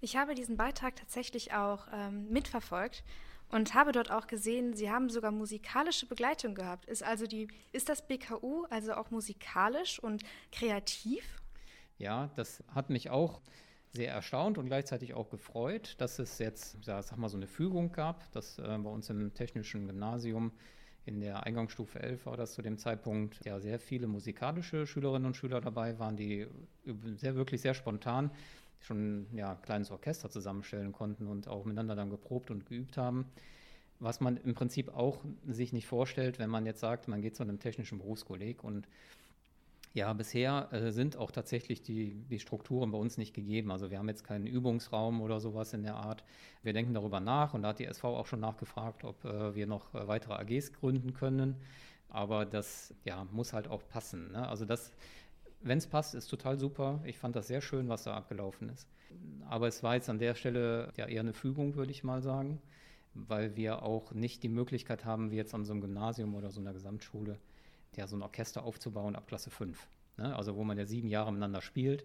Ich 0.00 0.16
habe 0.16 0.36
diesen 0.36 0.56
Beitrag 0.56 0.94
tatsächlich 0.94 1.52
auch 1.52 1.88
ähm, 1.92 2.28
mitverfolgt 2.30 3.02
und 3.50 3.74
habe 3.74 3.92
dort 3.92 4.10
auch 4.10 4.26
gesehen, 4.26 4.74
Sie 4.74 4.90
haben 4.90 5.10
sogar 5.10 5.30
musikalische 5.30 6.06
Begleitung 6.06 6.54
gehabt. 6.54 6.86
Ist 6.86 7.02
also 7.02 7.26
die, 7.26 7.48
ist 7.72 7.88
das 7.88 8.06
BKU 8.06 8.64
also 8.70 8.94
auch 8.94 9.10
musikalisch 9.10 9.98
und 9.98 10.22
kreativ? 10.50 11.42
Ja, 11.98 12.30
das 12.36 12.62
hat 12.74 12.90
mich 12.90 13.10
auch 13.10 13.40
sehr 13.92 14.12
erstaunt 14.12 14.58
und 14.58 14.66
gleichzeitig 14.66 15.14
auch 15.14 15.30
gefreut, 15.30 15.94
dass 15.98 16.18
es 16.18 16.38
jetzt, 16.38 16.76
sag 16.82 17.16
mal, 17.16 17.28
so 17.28 17.36
eine 17.36 17.46
Fügung 17.46 17.92
gab, 17.92 18.30
dass 18.32 18.58
äh, 18.58 18.62
bei 18.62 18.90
uns 18.90 19.08
im 19.08 19.32
technischen 19.34 19.86
Gymnasium 19.86 20.52
in 21.06 21.20
der 21.20 21.44
Eingangsstufe 21.44 22.00
11 22.00 22.26
war 22.26 22.36
das 22.36 22.54
zu 22.54 22.62
dem 22.62 22.78
Zeitpunkt 22.78 23.44
ja 23.44 23.60
sehr 23.60 23.78
viele 23.78 24.06
musikalische 24.06 24.86
Schülerinnen 24.86 25.26
und 25.26 25.36
Schüler 25.36 25.60
dabei 25.60 25.98
waren, 25.98 26.16
die 26.16 26.46
sehr 27.16 27.34
wirklich 27.34 27.60
sehr 27.60 27.74
spontan 27.74 28.30
schon 28.84 29.26
ja, 29.34 29.52
ein 29.52 29.62
kleines 29.62 29.90
Orchester 29.90 30.30
zusammenstellen 30.30 30.92
konnten 30.92 31.26
und 31.26 31.48
auch 31.48 31.64
miteinander 31.64 31.96
dann 31.96 32.10
geprobt 32.10 32.50
und 32.50 32.66
geübt 32.66 32.96
haben. 32.96 33.26
Was 33.98 34.20
man 34.20 34.36
im 34.36 34.54
Prinzip 34.54 34.94
auch 34.94 35.24
sich 35.46 35.72
nicht 35.72 35.86
vorstellt, 35.86 36.38
wenn 36.38 36.50
man 36.50 36.66
jetzt 36.66 36.80
sagt, 36.80 37.08
man 37.08 37.22
geht 37.22 37.36
zu 37.36 37.42
einem 37.42 37.58
technischen 37.58 37.98
Berufskolleg 37.98 38.62
und 38.62 38.86
ja, 39.94 40.12
bisher 40.12 40.68
äh, 40.72 40.90
sind 40.90 41.16
auch 41.16 41.30
tatsächlich 41.30 41.80
die, 41.80 42.14
die 42.28 42.40
Strukturen 42.40 42.90
bei 42.90 42.98
uns 42.98 43.16
nicht 43.16 43.32
gegeben. 43.32 43.70
Also 43.70 43.92
wir 43.92 43.98
haben 43.98 44.08
jetzt 44.08 44.24
keinen 44.24 44.46
Übungsraum 44.46 45.20
oder 45.20 45.38
sowas 45.38 45.72
in 45.72 45.84
der 45.84 45.94
Art. 45.94 46.24
Wir 46.64 46.72
denken 46.72 46.94
darüber 46.94 47.20
nach 47.20 47.54
und 47.54 47.62
da 47.62 47.68
hat 47.68 47.78
die 47.78 47.84
SV 47.84 48.16
auch 48.18 48.26
schon 48.26 48.40
nachgefragt, 48.40 49.04
ob 49.04 49.24
äh, 49.24 49.54
wir 49.54 49.68
noch 49.68 49.94
äh, 49.94 50.08
weitere 50.08 50.34
AGs 50.34 50.72
gründen 50.72 51.14
können. 51.14 51.56
Aber 52.08 52.44
das 52.44 52.92
ja, 53.04 53.24
muss 53.30 53.52
halt 53.52 53.68
auch 53.68 53.86
passen. 53.88 54.32
Ne? 54.32 54.48
Also 54.48 54.64
das 54.64 54.92
wenn 55.64 55.78
es 55.78 55.86
passt, 55.86 56.14
ist 56.14 56.28
total 56.28 56.58
super. 56.58 57.00
Ich 57.04 57.18
fand 57.18 57.34
das 57.34 57.48
sehr 57.48 57.60
schön, 57.60 57.88
was 57.88 58.04
da 58.04 58.14
abgelaufen 58.14 58.68
ist. 58.68 58.86
Aber 59.48 59.66
es 59.66 59.82
war 59.82 59.94
jetzt 59.94 60.10
an 60.10 60.18
der 60.18 60.34
Stelle 60.34 60.92
ja 60.96 61.06
eher 61.06 61.20
eine 61.20 61.32
Fügung, 61.32 61.74
würde 61.74 61.90
ich 61.90 62.04
mal 62.04 62.22
sagen, 62.22 62.60
weil 63.14 63.56
wir 63.56 63.82
auch 63.82 64.12
nicht 64.12 64.42
die 64.42 64.48
Möglichkeit 64.48 65.04
haben, 65.04 65.30
wie 65.30 65.36
jetzt 65.36 65.54
an 65.54 65.64
so 65.64 65.72
einem 65.72 65.80
Gymnasium 65.80 66.34
oder 66.34 66.50
so 66.50 66.60
einer 66.60 66.72
Gesamtschule, 66.72 67.38
ja, 67.96 68.06
so 68.06 68.16
ein 68.16 68.22
Orchester 68.22 68.64
aufzubauen 68.64 69.16
ab 69.16 69.26
Klasse 69.26 69.50
5. 69.50 69.88
Ne? 70.16 70.36
Also 70.36 70.56
wo 70.56 70.64
man 70.64 70.78
ja 70.78 70.84
sieben 70.84 71.08
Jahre 71.08 71.32
miteinander 71.32 71.62
spielt. 71.62 72.04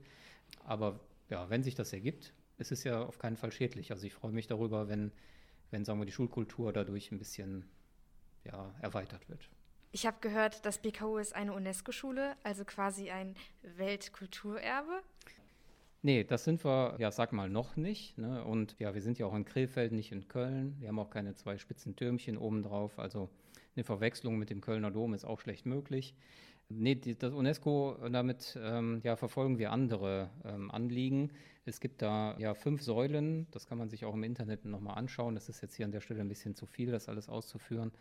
Aber 0.64 1.00
ja, 1.30 1.50
wenn 1.50 1.64
sich 1.64 1.76
das 1.76 1.92
ergibt, 1.94 2.34
ist 2.58 2.72
es 2.72 2.84
ja 2.84 3.04
auf 3.04 3.20
keinen 3.20 3.38
Fall 3.38 3.52
schädlich. 3.52 3.92
Also 3.92 4.06
ich 4.06 4.14
freue 4.14 4.32
mich 4.32 4.48
darüber, 4.48 4.88
wenn, 4.88 5.12
wenn 5.72 5.84
sagen 5.84 6.00
wir, 6.00 6.06
die 6.06 6.12
Schulkultur 6.12 6.72
dadurch 6.72 7.12
ein 7.12 7.18
bisschen 7.18 7.66
ja, 8.46 8.74
erweitert 8.82 9.28
wird. 9.30 9.50
Ich 9.92 10.06
habe 10.06 10.18
gehört, 10.22 10.66
das 10.66 10.78
BKU 10.78 11.18
ist 11.18 11.36
eine 11.36 11.54
UNESCO-Schule, 11.54 12.36
also 12.44 12.64
quasi 12.64 13.10
ein 13.10 13.36
Weltkulturerbe. 13.64 15.02
Nee, 16.04 16.24
das 16.24 16.44
sind 16.44 16.64
wir, 16.64 16.96
ja, 17.00 17.12
sag 17.12 17.34
mal, 17.34 17.50
noch 17.50 17.76
nicht. 17.76 18.18
Ne? 18.18 18.44
Und 18.46 18.76
ja, 18.80 18.94
wir 18.94 19.02
sind 19.02 19.18
ja 19.18 19.26
auch 19.26 19.34
in 19.34 19.46
Krefeld, 19.46 19.92
nicht 19.92 20.12
in 20.12 20.28
Köln. 20.28 20.76
Wir 20.80 20.90
haben 20.90 21.00
auch 21.00 21.10
keine 21.10 21.34
zwei 21.34 21.58
spitzen 21.58 21.96
Türmchen 21.96 22.38
obendrauf. 22.38 23.00
Also 23.00 23.30
eine 23.76 23.84
Verwechslung 23.84 24.38
mit 24.38 24.50
dem 24.50 24.62
Kölner 24.62 24.92
Dom 24.92 25.14
ist 25.14 25.26
auch 25.26 25.40
schlecht 25.40 25.66
möglich. 25.66 26.14
Nee, 26.72 26.96
die, 26.96 27.18
das 27.18 27.34
UNESCO, 27.34 27.98
damit 28.12 28.58
ähm, 28.62 29.02
ja, 29.04 29.16
verfolgen 29.16 29.58
wir 29.58 29.72
andere 29.72 30.30
ähm, 30.46 30.70
Anliegen. 30.70 31.32
Es 31.66 31.80
gibt 31.80 32.02
da 32.02 32.38
ja 32.38 32.54
fünf 32.54 32.84
Säulen, 32.84 33.48
das 33.52 33.66
kann 33.66 33.80
man 33.80 33.90
sich 33.90 34.06
auch 34.06 34.14
im 34.14 34.24
Internet 34.24 34.66
nochmal 34.66 34.96
anschauen. 34.96 35.34
Das 35.34 35.50
ist 35.50 35.62
jetzt 35.62 35.76
hier 35.76 35.86
an 35.86 35.92
der 35.92 36.02
Stelle 36.02 36.22
ein 36.22 36.28
bisschen 36.28 36.54
zu 36.56 36.68
viel, 36.68 36.92
das 36.92 37.10
alles 37.10 37.28
auszuführen. 37.28 37.92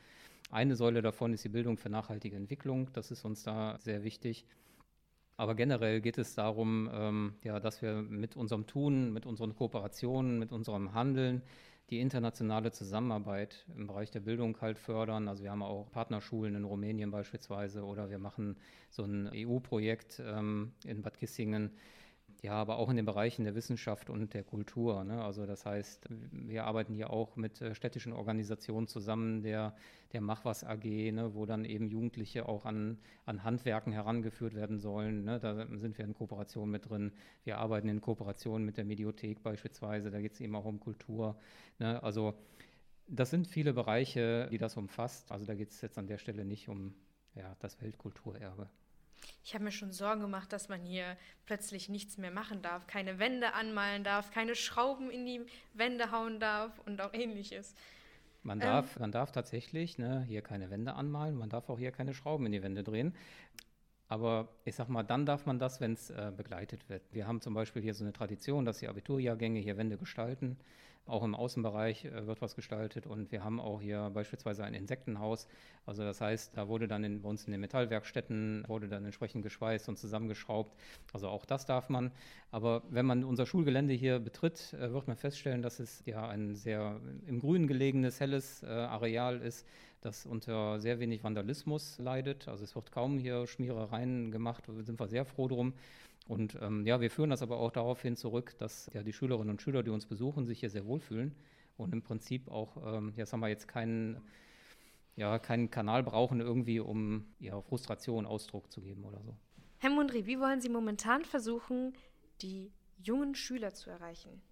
Eine 0.51 0.77
Säule 0.77 1.01
davon 1.01 1.33
ist 1.33 1.45
die 1.45 1.49
Bildung 1.49 1.79
für 1.79 1.89
nachhaltige 1.89 2.37
Entwicklung. 2.37 2.91
Das 2.93 3.11
ist 3.11 3.25
uns 3.25 3.43
da 3.43 3.79
sehr 3.79 4.05
wichtig. 4.05 4.45
Aber 5.39 5.55
generell 5.55 6.03
geht 6.03 6.19
es 6.19 6.35
darum, 6.35 6.91
ähm, 6.93 7.35
ja, 7.45 7.61
dass 7.61 7.81
wir 7.81 8.03
mit 8.03 8.37
unserem 8.37 8.67
Tun, 8.67 9.13
mit 9.13 9.25
unseren 9.25 9.55
Kooperationen, 9.55 10.39
mit 10.39 10.53
unserem 10.53 10.93
Handeln 10.93 11.43
die 11.91 12.01
internationale 12.01 12.71
Zusammenarbeit 12.71 13.65
im 13.75 13.87
Bereich 13.87 14.11
der 14.11 14.21
Bildung 14.21 14.61
halt 14.61 14.79
fördern. 14.79 15.27
Also 15.29 15.43
wir 15.43 15.51
haben 15.51 15.63
auch 15.63 15.91
Partnerschulen 15.91 16.55
in 16.55 16.65
Rumänien 16.65 17.11
beispielsweise 17.11 17.85
oder 17.85 18.11
wir 18.11 18.19
machen 18.19 18.57
so 18.91 19.05
ein 19.05 19.31
EU-Projekt 19.33 20.21
ähm, 20.25 20.73
in 20.85 21.03
Bad 21.03 21.19
Kissingen, 21.19 21.71
ja, 22.43 22.53
aber 22.53 22.79
auch 22.79 22.89
in 22.89 22.97
den 22.97 23.05
Bereichen 23.05 23.45
der 23.45 23.57
Wissenschaft 23.57 24.11
und 24.11 24.33
der 24.33 24.45
Kultur. 24.45 25.03
Ne? 25.03 25.23
Also 25.23 25.45
das 25.45 25.67
heißt, 25.67 26.07
wir 26.31 26.65
arbeiten 26.65 26.95
hier 26.95 27.11
auch 27.11 27.35
mit 27.35 27.61
äh, 27.61 27.75
städtischen 27.75 28.13
Organisationen 28.13 28.87
zusammen, 28.87 29.43
der, 29.43 29.75
der 30.13 30.21
Mach 30.21 30.45
was 30.45 30.63
AG, 30.63 30.85
ne? 30.85 31.35
wo 31.35 31.47
dann 31.47 31.65
eben 31.65 31.89
Jugendliche 31.89 32.49
auch 32.49 32.65
an, 32.65 32.99
an 33.27 33.43
Handwerken 33.43 33.93
herangeführt 33.93 34.55
werden 34.55 34.79
sollen. 34.79 35.25
Ne? 35.25 35.41
Da 35.41 35.67
sind 35.67 35.99
wir 35.99 36.05
in 36.05 36.15
Kooperation 36.15 36.71
mit 36.71 36.89
drin. 36.89 37.13
Wir 37.43 37.59
arbeiten 37.59 37.89
in 37.89 38.01
Kooperation 38.01 38.65
mit 38.65 38.77
der 38.77 38.85
Mediothek 38.85 39.43
beispielsweise, 39.43 40.11
da 40.11 40.21
geht 40.21 40.35
es 40.35 40.41
eben 40.41 40.55
auch 40.55 40.65
um 40.65 40.79
Kultur. 40.79 41.37
Ne? 41.81 42.01
Also 42.05 42.35
das 43.09 43.31
sind 43.31 43.49
viele 43.49 43.73
Bereiche, 43.73 44.49
die 44.53 44.59
das 44.59 44.77
umfasst. 44.77 45.33
Also 45.33 45.45
da 45.45 45.55
geht 45.55 45.71
es 45.71 45.81
jetzt 45.81 45.99
an 45.99 46.07
der 46.07 46.19
Stelle 46.19 46.45
nicht 46.45 46.69
um 46.69 46.95
ja, 47.35 47.57
das 47.59 47.81
Weltkulturerbe. 47.81 48.69
Ich 49.45 49.55
habe 49.55 49.65
mir 49.65 49.73
schon 49.73 49.93
Sorgen 49.93 50.21
gemacht, 50.21 50.53
dass 50.53 50.69
man 50.69 50.83
hier 50.83 51.17
plötzlich 51.47 51.89
nichts 51.89 52.19
mehr 52.19 52.31
machen 52.31 52.63
darf, 52.63 52.87
keine 52.87 53.19
Wände 53.19 53.55
anmalen 53.55 54.05
darf, 54.05 54.31
keine 54.31 54.55
Schrauben 54.55 55.11
in 55.11 55.25
die 55.25 55.41
Wände 55.75 56.11
hauen 56.11 56.41
darf 56.41 56.79
und 56.87 57.01
auch 57.01 57.15
ähnliches. 57.15 57.75
Man 58.43 58.61
darf, 58.61 58.97
ähm, 58.97 59.03
man 59.03 59.13
darf 59.13 59.33
tatsächlich 59.33 59.99
ne, 59.99 60.25
hier 60.29 60.43
keine 60.43 60.71
Wände 60.71 60.95
anmalen, 60.95 61.37
man 61.37 61.49
darf 61.49 61.69
auch 61.69 61.79
hier 61.79 61.93
keine 61.93 62.15
Schrauben 62.15 62.47
in 62.47 62.53
die 62.53 62.63
Wände 62.63 62.85
drehen. 62.85 63.15
Aber 64.09 64.49
ich 64.65 64.75
sag 64.75 64.89
mal, 64.89 65.03
dann 65.03 65.27
darf 65.27 65.45
man 65.45 65.59
das, 65.59 65.81
wenn 65.81 65.93
es 65.93 66.09
äh, 66.11 66.33
begleitet 66.35 66.89
wird. 66.89 67.03
Wir 67.13 67.27
haben 67.27 67.41
zum 67.43 67.53
Beispiel 67.53 67.83
hier 67.83 67.95
so 67.95 68.05
eine 68.05 68.13
Tradition, 68.13 68.65
dass 68.65 68.79
die 68.79 68.89
Abiturjahrgänge 68.89 69.61
hier 69.61 69.77
Wände 69.77 69.99
gestalten. 69.99 70.57
Auch 71.09 71.25
im 71.25 71.35
Außenbereich 71.35 72.05
äh, 72.05 72.27
wird 72.27 72.43
was 72.43 72.55
gestaltet 72.55 73.07
und 73.07 73.33
wir 73.33 73.43
haben 73.43 73.61
auch 73.61 73.81
hier 73.81 74.11
beispielsweise 74.11 74.63
ein 74.65 74.75
Insektenhaus. 74.75 75.49
Also 75.87 76.03
das 76.03 76.21
heißt, 76.21 76.57
da 76.57 76.69
wurde 76.69 76.87
dann 76.87 77.03
in, 77.03 77.23
bei 77.23 77.29
uns 77.29 77.47
in 77.47 77.53
den 77.53 77.61
Metallwerkstätten, 77.63 78.65
wurde 78.69 78.89
dann 78.89 79.05
entsprechend 79.05 79.43
geschweißt 79.43 79.89
und 79.89 79.99
zusammengeschraubt. 79.99 80.77
Also 81.13 81.29
auch 81.29 81.47
das 81.47 81.65
darf 81.65 81.89
man. 81.89 82.13
Aber 82.51 82.83
wenn 82.91 83.07
man 83.07 83.25
unser 83.25 83.47
Schulgelände 83.47 83.95
hier 83.95 84.19
betritt, 84.19 84.75
äh, 84.75 84.93
wird 84.93 85.09
man 85.09 85.17
feststellen, 85.17 85.63
dass 85.63 85.81
es 85.81 86.03
ja 86.05 86.29
ein 86.29 86.55
sehr 86.55 87.01
im 87.27 87.41
Grün 87.41 87.67
gelegenes, 87.67 88.21
helles 88.21 88.63
äh, 88.63 88.67
Areal 88.67 89.41
ist, 89.41 89.67
das 90.01 90.27
unter 90.27 90.81
sehr 90.81 91.01
wenig 91.01 91.25
Vandalismus 91.25 91.99
leidet. 91.99 92.49
Also 92.49 92.65
es 92.65 92.75
wird 92.75 92.93
kaum 92.93 93.19
hier 93.19 93.47
Schmierereien 93.47 94.31
gemacht, 94.31 94.65
da 94.67 94.83
sind 94.83 95.01
wir 95.01 95.09
sehr 95.09 95.25
froh 95.25 95.49
drum. 95.49 95.75
Und 96.27 96.59
ähm, 96.61 96.87
ja, 96.87 97.01
wir 97.01 97.11
führen 97.11 97.31
das 97.31 97.43
aber 97.43 97.59
auch 97.59 97.73
darauf 97.73 98.03
hin 98.03 98.17
zurück, 98.17 98.55
dass 98.59 98.91
ja 98.93 99.03
die 99.03 99.13
Schülerinnen 99.13 99.51
und 99.51 99.63
Schüler, 99.63 99.83
die 99.83 99.91
uns 99.91 100.07
besuchen, 100.07 100.47
sich 100.47 100.61
hier 100.61 100.71
sehr 100.71 100.85
wohlfühlen 100.85 101.35
und 101.79 101.93
im 101.93 102.03
Prinzip 102.03 102.49
auch, 102.49 102.77
ähm, 102.85 103.13
jetzt 103.17 103.33
haben 103.33 103.41
wir 103.41 103.49
jetzt 103.49 103.67
keinen, 103.67 104.21
ja, 105.17 105.39
keinen 105.39 105.71
Kanal 105.71 106.03
brauchen 106.03 106.41
irgendwie, 106.41 106.81
um 106.81 107.27
ja, 107.41 107.61
Frustration 107.63 108.27
Ausdruck 108.27 108.71
zu 108.71 108.83
geben 108.83 109.05
oder 109.05 109.23
so. 109.23 109.35
Herr 109.79 109.91
Mundri, 109.91 110.27
wie 110.27 110.39
wollen 110.39 110.61
Sie 110.61 110.69
momentan 110.69 111.25
versuchen, 111.25 111.95
die 112.43 112.73
jungen 113.03 113.35
Schüler 113.35 113.73
zu 113.73 113.91
erreichen? 113.91 114.43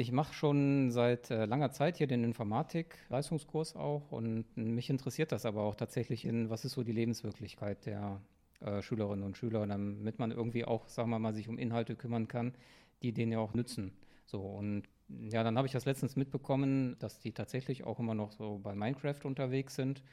Ich 0.00 0.12
mache 0.12 0.32
schon 0.32 0.92
seit 0.92 1.28
äh, 1.32 1.44
langer 1.46 1.72
Zeit 1.72 1.96
hier 1.96 2.06
den 2.06 2.22
Informatik-Leistungskurs 2.22 3.74
auch 3.74 4.12
und 4.12 4.44
mich 4.56 4.90
interessiert 4.90 5.32
das 5.32 5.44
aber 5.44 5.62
auch 5.62 5.74
tatsächlich 5.74 6.24
in, 6.24 6.50
was 6.50 6.64
ist 6.64 6.74
so 6.74 6.84
die 6.84 6.92
Lebenswirklichkeit 6.92 7.84
der 7.84 8.20
äh, 8.60 8.80
Schülerinnen 8.80 9.24
und 9.24 9.36
Schüler, 9.36 9.66
damit 9.66 10.20
man 10.20 10.30
irgendwie 10.30 10.64
auch, 10.64 10.86
sagen 10.88 11.10
wir 11.10 11.18
mal, 11.18 11.34
sich 11.34 11.48
um 11.48 11.58
Inhalte 11.58 11.96
kümmern 11.96 12.28
kann, 12.28 12.54
die 13.02 13.12
denen 13.12 13.32
ja 13.32 13.40
auch 13.40 13.54
nützen. 13.54 13.90
So 14.24 14.40
und 14.40 14.84
ja, 15.08 15.42
dann 15.42 15.56
habe 15.56 15.66
ich 15.66 15.72
das 15.72 15.84
letztens 15.84 16.14
mitbekommen, 16.14 16.94
dass 17.00 17.18
die 17.18 17.32
tatsächlich 17.32 17.82
auch 17.82 17.98
immer 17.98 18.14
noch 18.14 18.30
so 18.30 18.60
bei 18.62 18.76
Minecraft 18.76 19.24
unterwegs 19.24 19.74
sind 19.74 20.04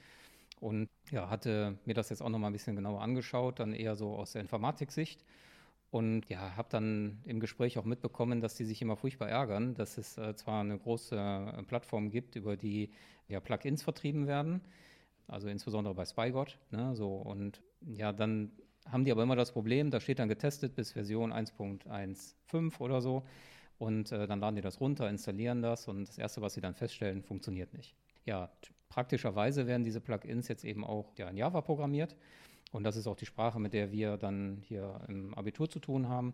und 0.60 0.89
ja, 1.12 1.30
hatte 1.30 1.78
mir 1.86 1.93
das 1.93 2.10
jetzt 2.10 2.24
auch 2.24 2.30
noch 2.30 2.39
mal 2.39 2.48
ein 2.48 2.54
bisschen 2.54 2.76
genauer 2.76 3.02
angeschaut, 3.04 3.60
dann 3.60 3.71
eher 3.74 3.95
so 3.95 4.15
aus 4.15 4.32
der 4.32 4.41
Informatiksicht 4.41 5.24
und 5.96 6.28
ja, 6.28 6.58
habe 6.58 6.68
dann 6.70 7.22
im 7.24 7.40
Gespräch 7.40 7.78
auch 7.78 7.86
mitbekommen, 7.86 8.42
dass 8.42 8.56
die 8.56 8.66
sich 8.66 8.82
immer 8.82 8.98
furchtbar 8.98 9.30
ärgern, 9.30 9.76
dass 9.76 9.98
es 9.98 10.18
äh, 10.18 10.36
zwar 10.36 10.60
eine 10.60 10.78
große 10.78 11.16
äh, 11.16 11.64
Plattform 11.64 12.10
gibt, 12.10 12.36
über 12.36 12.58
die 12.58 12.90
ja 13.30 13.40
Plugins 13.40 13.82
vertrieben 13.82 14.28
werden, 14.28 14.60
also 15.28 15.48
insbesondere 15.48 15.96
bei 15.96 16.04
SpyGod, 16.04 16.58
ne, 16.72 16.98
so 16.98 17.16
und 17.16 17.62
ja, 17.80 18.12
dann 18.12 18.52
haben 18.86 19.06
die 19.06 19.12
aber 19.14 19.24
immer 19.24 19.38
das 19.38 19.54
Problem, 19.54 19.90
da 19.90 20.02
steht 20.02 20.20
dann 20.20 20.28
getestet 20.28 20.76
bis 20.76 20.92
Version 20.92 21.32
1.15 21.32 22.82
oder 22.82 23.02
so. 23.02 23.24
Und 23.78 24.12
äh, 24.12 24.28
dann 24.28 24.40
laden 24.40 24.56
die 24.56 24.62
das 24.62 24.80
runter, 24.80 25.10
installieren 25.10 25.62
das 25.62 25.88
und 25.88 26.08
das 26.08 26.18
Erste, 26.18 26.42
was 26.42 26.54
sie 26.54 26.62
dann 26.62 26.76
feststellen, 26.76 27.24
funktioniert 27.24 27.74
nicht. 27.74 27.96
Ja, 28.26 28.52
praktischerweise 28.90 29.66
werden 29.66 29.84
diese 29.84 30.02
Plugins 30.02 30.48
jetzt 30.50 30.64
eben 30.64 30.86
auch 30.86 31.14
ja, 31.18 31.30
in 31.30 31.38
Java 31.38 31.62
programmiert. 31.62 32.16
Und 32.71 32.84
das 32.84 32.95
ist 32.95 33.08
auch 33.08 33.15
die 33.15 33.25
Sprache, 33.25 33.60
mit 33.60 33.73
der 33.73 33.91
wir 33.91 34.17
dann 34.17 34.58
hier 34.62 35.01
im 35.08 35.34
Abitur 35.34 35.69
zu 35.69 35.80
tun 35.80 36.10
haben. 36.10 36.34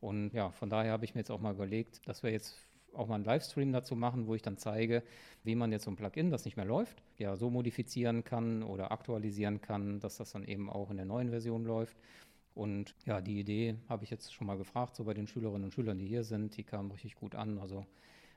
Und 0.00 0.32
ja, 0.32 0.50
von 0.50 0.70
daher 0.70 0.92
habe 0.92 1.04
ich 1.04 1.14
mir 1.14 1.20
jetzt 1.20 1.30
auch 1.30 1.40
mal 1.40 1.54
überlegt, 1.54 2.06
dass 2.08 2.22
wir 2.22 2.30
jetzt 2.30 2.56
auch 2.94 3.08
mal 3.08 3.16
einen 3.16 3.24
Livestream 3.24 3.72
dazu 3.72 3.96
machen, 3.96 4.26
wo 4.26 4.34
ich 4.34 4.42
dann 4.42 4.58
zeige, 4.58 5.02
wie 5.44 5.54
man 5.54 5.72
jetzt 5.72 5.84
so 5.84 5.90
ein 5.90 5.96
Plugin, 5.96 6.30
das 6.30 6.44
nicht 6.44 6.56
mehr 6.56 6.66
läuft, 6.66 7.02
ja 7.18 7.36
so 7.36 7.50
modifizieren 7.50 8.24
kann 8.24 8.62
oder 8.62 8.92
aktualisieren 8.92 9.60
kann, 9.60 10.00
dass 10.00 10.16
das 10.16 10.32
dann 10.32 10.44
eben 10.44 10.68
auch 10.68 10.90
in 10.90 10.96
der 10.96 11.06
neuen 11.06 11.30
Version 11.30 11.64
läuft. 11.64 11.96
Und 12.54 12.94
ja, 13.06 13.20
die 13.20 13.38
Idee 13.40 13.76
habe 13.88 14.04
ich 14.04 14.10
jetzt 14.10 14.34
schon 14.34 14.46
mal 14.46 14.58
gefragt, 14.58 14.94
so 14.96 15.04
bei 15.04 15.14
den 15.14 15.26
Schülerinnen 15.26 15.64
und 15.64 15.72
Schülern, 15.72 15.98
die 15.98 16.06
hier 16.06 16.24
sind, 16.24 16.56
die 16.56 16.64
kamen 16.64 16.90
richtig 16.90 17.14
gut 17.14 17.34
an. 17.34 17.58
Also 17.58 17.86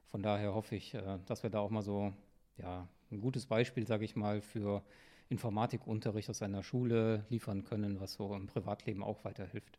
von 0.09 0.23
daher 0.23 0.53
hoffe 0.53 0.75
ich, 0.75 0.93
äh, 0.93 1.19
dass 1.25 1.43
wir 1.43 1.49
da 1.49 1.59
auch 1.59 1.69
mal 1.69 1.81
so 1.81 2.13
ja, 2.57 2.87
ein 3.11 3.19
gutes 3.19 3.45
Beispiel, 3.45 3.85
sage 3.85 4.05
ich 4.05 4.15
mal, 4.15 4.41
für 4.41 4.81
Informatikunterricht 5.35 6.29
aus 6.29 6.41
einer 6.41 6.63
Schule 6.63 7.25
liefern 7.29 7.65
können, 7.65 7.99
was 7.99 8.13
so 8.13 8.33
im 8.33 8.47
Privatleben 8.47 9.03
auch 9.03 9.25
weiterhilft. 9.25 9.77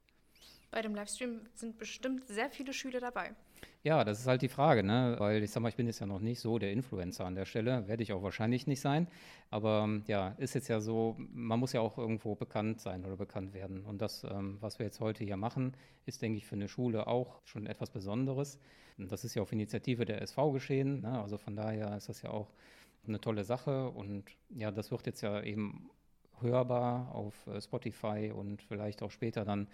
Bei 0.71 0.83
dem 0.83 0.95
Livestream 0.95 1.41
sind 1.55 1.79
bestimmt 1.79 2.27
sehr 2.27 2.51
viele 2.51 2.75
Schüler 2.75 3.01
dabei. 3.01 3.35
Ja, 3.83 4.03
das 4.03 4.19
ist 4.19 4.27
halt 4.27 4.43
die 4.43 4.49
Frage, 4.49 4.83
ne? 4.83 5.15
weil 5.19 5.43
ich 5.43 5.51
sag 5.51 5.63
mal, 5.63 5.69
ich 5.69 5.77
bin 5.77 5.87
jetzt 5.87 6.01
ja 6.01 6.07
noch 6.07 6.19
nicht 6.19 6.41
so 6.41 6.59
der 6.59 6.73
Influencer 6.73 7.25
an 7.25 7.37
der 7.37 7.45
Stelle, 7.45 7.87
werde 7.87 8.03
ich 8.03 8.13
auch 8.13 8.23
wahrscheinlich 8.23 8.67
nicht 8.67 8.81
sein. 8.81 9.07
Aber 9.51 9.83
ähm, 9.85 10.03
ja, 10.09 10.31
ist 10.39 10.55
jetzt 10.55 10.67
ja 10.69 10.81
so, 10.81 11.15
man 11.19 11.61
muss 11.61 11.73
ja 11.73 11.81
auch 11.81 11.97
irgendwo 11.97 12.35
bekannt 12.35 12.81
sein 12.81 13.05
oder 13.05 13.17
bekannt 13.17 13.55
werden. 13.55 13.85
Und 13.85 14.03
das, 14.03 14.25
ähm, 14.25 14.57
was 14.61 14.81
wir 14.81 14.87
jetzt 14.87 14.99
heute 14.99 15.23
hier 15.23 15.37
machen, 15.37 15.77
ist, 16.05 16.21
denke 16.21 16.39
ich, 16.39 16.47
für 16.47 16.57
eine 16.57 16.69
Schule 16.69 17.07
auch 17.07 17.41
schon 17.45 17.67
etwas 17.67 17.91
Besonderes. 17.91 18.59
Und 18.99 19.13
das 19.13 19.25
ist 19.25 19.35
ja 19.35 19.43
auf 19.43 19.53
Initiative 19.53 20.05
der 20.05 20.21
SV 20.21 20.53
geschehen. 20.53 21.03
Ne? 21.03 21.21
Also 21.23 21.39
von 21.39 21.55
daher 21.55 21.97
ist 21.97 22.09
das 22.09 22.23
ja 22.23 22.31
auch 22.31 22.51
eine 23.07 23.21
tolle 23.21 23.45
Sache. 23.45 23.91
Und 23.91 24.25
ja, 24.51 24.73
das 24.73 24.91
wird 24.91 25.07
jetzt 25.07 25.21
ja 25.21 25.43
eben 25.43 25.91
hörbar 26.41 27.15
auf 27.15 27.35
äh, 27.47 27.61
Spotify 27.61 28.33
und 28.35 28.63
vielleicht 28.63 29.03
auch 29.03 29.11
später 29.11 29.45
dann 29.45 29.69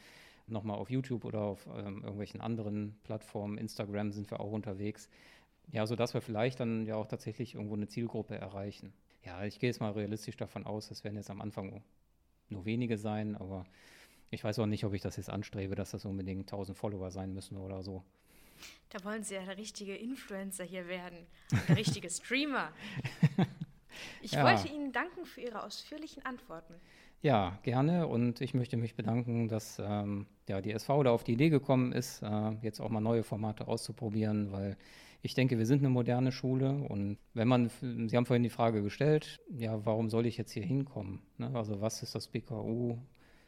nochmal 0.47 0.77
auf 0.77 0.91
YouTube 0.91 1.25
oder 1.25 1.41
auf 1.41 1.67
ähm, 1.67 2.03
irgendwelchen 2.03 2.41
anderen 2.41 2.99
Plattformen, 3.05 3.59
Instagram 3.59 4.13
sind 4.13 4.31
wir 4.31 4.41
auch 4.41 4.53
unterwegs. 4.53 5.09
Ja, 5.71 5.87
sodass 5.87 6.15
wir 6.15 6.21
vielleicht 6.21 6.61
dann 6.61 6.87
ja 6.87 6.97
auch 6.97 7.07
tatsächlich 7.07 7.55
irgendwo 7.55 7.75
eine 7.75 7.89
Zielgruppe 7.89 8.37
erreichen. 8.37 8.93
Ja, 9.25 9.45
ich 9.45 9.61
gehe 9.61 9.71
jetzt 9.71 9.81
mal 9.81 9.93
realistisch 9.93 10.37
davon 10.37 10.67
aus, 10.67 10.89
das 10.89 11.05
werden 11.05 11.17
jetzt 11.17 11.31
am 11.31 11.41
Anfang 11.41 11.83
nur 12.49 12.65
wenige 12.65 12.99
sein, 12.99 13.37
aber 13.37 13.65
ich 14.31 14.43
weiß 14.43 14.59
auch 14.59 14.67
nicht, 14.67 14.85
ob 14.85 14.95
ich 14.95 15.01
das 15.01 15.17
jetzt 15.17 15.31
anstrebe, 15.31 15.75
dass 15.75 15.93
das 15.93 16.05
unbedingt 16.05 16.53
1000 16.53 16.77
Follower 16.77 17.11
sein 17.11 17.33
müssen 17.33 17.57
oder 17.57 17.83
so. 17.83 18.03
Da 18.91 19.03
wollen 19.05 19.23
Sie 19.23 19.35
ja 19.35 19.45
der 19.45 19.57
richtige 19.57 19.95
Influencer 19.95 20.65
hier 20.65 20.89
werden, 20.89 21.19
der 21.69 21.77
richtige 21.77 22.11
Streamer. 22.11 22.73
Ich 24.23 24.33
ja. 24.33 24.45
wollte 24.45 24.73
Ihnen 24.73 24.93
danken 24.93 25.25
für 25.27 25.43
Ihre 25.43 25.63
ausführlichen 25.63 26.25
Antworten. 26.25 26.75
Ja, 27.23 27.57
gerne. 27.63 28.09
Und 28.09 28.41
ich 28.41 28.53
möchte 28.53 28.77
mich 28.77 28.97
bedanken, 28.97 29.47
dass 29.49 29.81
ähm, 29.81 30.27
ja, 30.49 30.61
die 30.61 30.73
SV 30.73 31.05
da 31.05 31.13
auf 31.13 31.23
die 31.23 31.35
Idee 31.35 31.51
gekommen 31.51 31.93
ist, 31.93 32.21
äh, 32.21 32.51
jetzt 32.63 32.81
auch 32.81 32.91
mal 32.91 33.01
neue 33.01 33.23
Formate 33.23 33.69
auszuprobieren, 33.69 34.51
weil 34.51 34.77
ich 35.23 35.35
denke, 35.35 35.57
wir 35.57 35.67
sind 35.67 35.79
eine 35.79 35.89
moderne 35.89 36.33
Schule. 36.33 36.73
Und 36.73 37.19
wenn 37.33 37.47
man, 37.47 37.71
Sie 37.81 38.17
haben 38.17 38.27
vorhin 38.27 38.43
die 38.43 38.51
Frage 38.51 38.83
gestellt, 38.83 39.41
ja, 39.49 39.87
warum 39.87 40.11
soll 40.11 40.27
ich 40.27 40.37
jetzt 40.37 40.51
hier 40.51 40.65
hinkommen? 40.65 41.23
Ne? 41.39 41.49
Also 41.55 41.81
was 41.81 42.03
ist 42.03 42.17
das 42.17 42.27
BKU, 42.27 42.99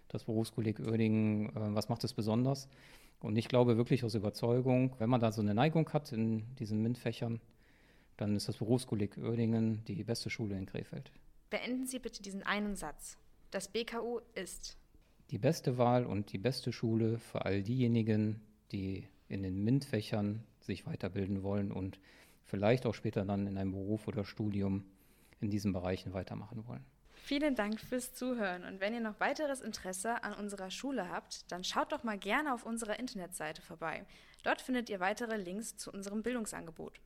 das 0.07 0.23
Berufskolleg 0.23 0.79
Oerdingen, 0.79 1.49
äh, 1.49 1.75
was 1.75 1.89
macht 1.89 2.05
es 2.05 2.15
besonders? 2.15 2.69
Und 3.19 3.37
ich 3.37 3.49
glaube 3.49 3.77
wirklich 3.77 4.05
aus 4.05 4.15
Überzeugung, 4.15 4.95
wenn 4.99 5.11
man 5.11 5.21
da 5.21 5.33
so 5.33 5.43
eine 5.43 5.55
Neigung 5.55 5.93
hat 5.93 6.13
in 6.13 6.55
diesen 6.61 6.81
MINT-Fächern, 6.81 7.41
dann 8.19 8.37
ist 8.37 8.49
das 8.49 8.59
Berufskolleg 8.59 9.19
Oerdingen 9.19 9.85
die 9.87 10.05
beste 10.05 10.31
Schule 10.31 10.57
in 10.57 10.67
Krefeld. 10.67 11.11
Beenden 11.51 11.87
Sie 11.87 11.99
bitte 11.99 12.23
diesen 12.23 12.45
einen 12.45 12.77
Satz. 12.77 13.19
Das 13.55 13.69
BKU 13.69 14.19
ist 14.35 14.77
die 15.31 15.38
beste 15.38 15.79
Wahl 15.79 16.07
und 16.07 16.33
die 16.33 16.38
beste 16.38 16.73
Schule 16.73 17.21
für 17.21 17.45
all 17.45 17.62
diejenigen, 17.62 18.40
die 18.73 19.07
in 19.29 19.45
den 19.45 19.62
MINT-Fächern 19.62 20.43
sich 20.59 20.87
weiterbilden 20.87 21.45
wollen 21.45 21.71
und 21.71 22.01
vielleicht 22.43 22.85
auch 22.85 22.95
später 22.95 23.25
dann 23.25 23.47
in 23.47 23.57
einem 23.57 23.71
Beruf 23.71 24.09
oder 24.09 24.25
Studium 24.25 24.85
in 25.40 25.51
diesen 25.51 25.73
Bereichen 25.73 26.12
weitermachen 26.14 26.67
wollen. 26.67 26.85
Vielen 27.12 27.55
Dank 27.55 27.81
fürs 27.81 28.12
Zuhören 28.12 28.64
und 28.64 28.81
wenn 28.81 28.93
ihr 28.93 28.99
noch 28.99 29.21
weiteres 29.21 29.61
Interesse 29.61 30.25
an 30.25 30.35
unserer 30.35 30.73
Schule 30.73 31.09
habt, 31.09 31.49
dann 31.53 31.62
schaut 31.62 31.93
doch 31.93 32.03
mal 32.03 32.19
gerne 32.19 32.55
auf 32.55 32.67
unserer 32.67 32.99
Internetseite 32.99 33.62
vorbei. 33.62 34.05
Dort 34.43 34.62
findet 34.62 34.90
ihr 34.90 34.99
weitere 34.99 35.37
Links 35.37 35.77
zu 35.77 35.93
unserem 35.93 36.25
Bildungsangebot. 36.25 37.01